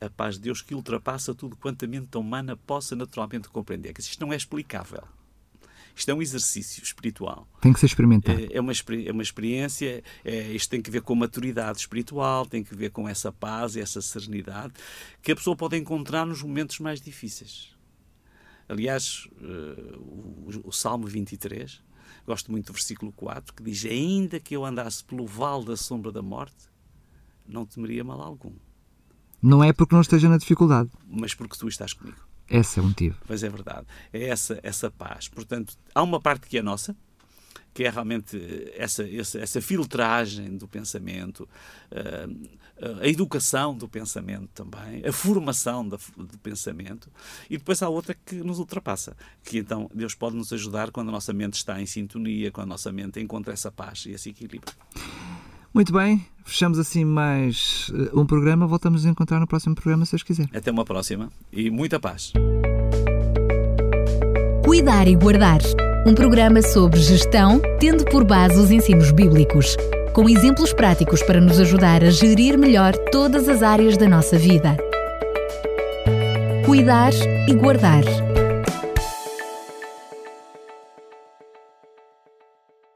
a 0.00 0.08
paz 0.08 0.36
de 0.36 0.42
Deus 0.42 0.62
que 0.62 0.74
ultrapassa 0.74 1.34
tudo 1.34 1.56
quanto 1.56 1.84
a 1.84 1.88
mente 1.88 2.16
humana 2.16 2.56
possa 2.56 2.94
naturalmente 2.94 3.48
compreender. 3.48 3.92
Que 3.92 4.00
isto 4.00 4.20
não 4.24 4.32
é 4.32 4.36
explicável. 4.36 5.02
Isto 5.98 6.10
é 6.12 6.14
um 6.14 6.22
exercício 6.22 6.80
espiritual. 6.80 7.48
Tem 7.60 7.72
que 7.72 7.80
ser 7.80 7.86
experimentado. 7.86 8.40
É, 8.40 8.56
é 8.56 8.60
uma, 8.60 8.72
é 8.72 9.10
uma 9.10 9.22
experiência, 9.22 10.02
é, 10.24 10.52
isto 10.52 10.70
tem 10.70 10.80
que 10.80 10.92
ver 10.92 11.02
com 11.02 11.12
maturidade 11.16 11.78
espiritual, 11.78 12.46
tem 12.46 12.62
que 12.62 12.72
ver 12.72 12.90
com 12.90 13.08
essa 13.08 13.32
paz 13.32 13.74
e 13.74 13.80
essa 13.80 14.00
serenidade 14.00 14.74
que 15.20 15.32
a 15.32 15.36
pessoa 15.36 15.56
pode 15.56 15.76
encontrar 15.76 16.24
nos 16.24 16.40
momentos 16.40 16.78
mais 16.78 17.00
difíceis. 17.00 17.76
Aliás, 18.68 19.26
uh, 19.40 19.98
o, 19.98 20.68
o 20.68 20.72
Salmo 20.72 21.08
23, 21.08 21.82
gosto 22.24 22.52
muito 22.52 22.66
do 22.66 22.74
versículo 22.74 23.10
4, 23.12 23.52
que 23.54 23.62
diz: 23.64 23.84
Ainda 23.86 24.38
que 24.38 24.54
eu 24.54 24.64
andasse 24.64 25.02
pelo 25.02 25.26
vale 25.26 25.64
da 25.64 25.76
sombra 25.76 26.12
da 26.12 26.22
morte, 26.22 26.68
não 27.44 27.66
temeria 27.66 28.04
mal 28.04 28.20
algum. 28.20 28.52
Não 29.42 29.62
é 29.62 29.72
porque 29.72 29.94
não 29.94 30.02
esteja 30.02 30.28
na 30.28 30.36
dificuldade. 30.36 30.90
Mas 31.06 31.34
porque 31.34 31.56
tu 31.56 31.68
estás 31.68 31.92
comigo. 31.92 32.18
Esse 32.50 32.78
é 32.78 32.82
o 32.82 32.86
motivo. 32.86 33.16
Pois 33.26 33.42
é 33.42 33.48
verdade. 33.48 33.86
É 34.12 34.28
essa, 34.28 34.58
essa 34.62 34.90
paz. 34.90 35.28
Portanto, 35.28 35.76
há 35.94 36.02
uma 36.02 36.20
parte 36.20 36.48
que 36.48 36.58
é 36.58 36.62
nossa, 36.62 36.96
que 37.74 37.84
é 37.84 37.90
realmente 37.90 38.36
essa, 38.74 39.08
essa, 39.08 39.38
essa 39.38 39.60
filtragem 39.60 40.56
do 40.56 40.66
pensamento, 40.66 41.48
eh, 41.90 42.26
a 43.00 43.06
educação 43.06 43.76
do 43.76 43.88
pensamento 43.88 44.48
também, 44.54 45.04
a 45.06 45.12
formação 45.12 45.86
do 45.86 45.98
pensamento, 46.42 47.10
e 47.48 47.56
depois 47.56 47.82
há 47.82 47.88
outra 47.88 48.14
que 48.14 48.36
nos 48.36 48.58
ultrapassa, 48.58 49.16
que 49.44 49.58
então 49.58 49.90
Deus 49.94 50.14
pode 50.14 50.36
nos 50.36 50.52
ajudar 50.52 50.90
quando 50.90 51.10
a 51.10 51.12
nossa 51.12 51.32
mente 51.32 51.54
está 51.54 51.80
em 51.80 51.86
sintonia, 51.86 52.50
quando 52.50 52.66
a 52.66 52.70
nossa 52.70 52.90
mente 52.90 53.20
encontra 53.20 53.52
essa 53.52 53.70
paz 53.70 54.06
e 54.06 54.10
esse 54.10 54.30
equilíbrio. 54.30 54.74
Muito 55.72 55.92
bem, 55.92 56.24
fechamos 56.44 56.78
assim 56.78 57.04
mais 57.04 57.90
eh, 57.94 58.10
um 58.14 58.26
programa. 58.26 58.66
Voltamos 58.66 59.04
a 59.04 59.08
encontrar 59.08 59.38
no 59.38 59.46
próximo 59.46 59.74
programa, 59.74 60.04
se 60.04 60.12
Deus 60.12 60.22
quiser. 60.22 60.48
Até 60.54 60.70
uma 60.70 60.84
próxima 60.84 61.30
e 61.52 61.70
muita 61.70 62.00
paz. 62.00 62.32
Cuidar 64.64 65.06
e 65.06 65.14
Guardar 65.14 65.60
um 66.06 66.14
programa 66.14 66.62
sobre 66.62 67.00
gestão, 67.00 67.60
tendo 67.78 68.04
por 68.06 68.24
base 68.24 68.58
os 68.58 68.70
ensinos 68.70 69.10
bíblicos, 69.10 69.76
com 70.14 70.28
exemplos 70.28 70.72
práticos 70.72 71.22
para 71.22 71.40
nos 71.40 71.60
ajudar 71.60 72.02
a 72.02 72.10
gerir 72.10 72.58
melhor 72.58 72.96
todas 73.10 73.48
as 73.48 73.62
áreas 73.62 73.96
da 73.96 74.08
nossa 74.08 74.38
vida. 74.38 74.76
Cuidar 76.64 77.12
e 77.46 77.54
Guardar 77.54 78.04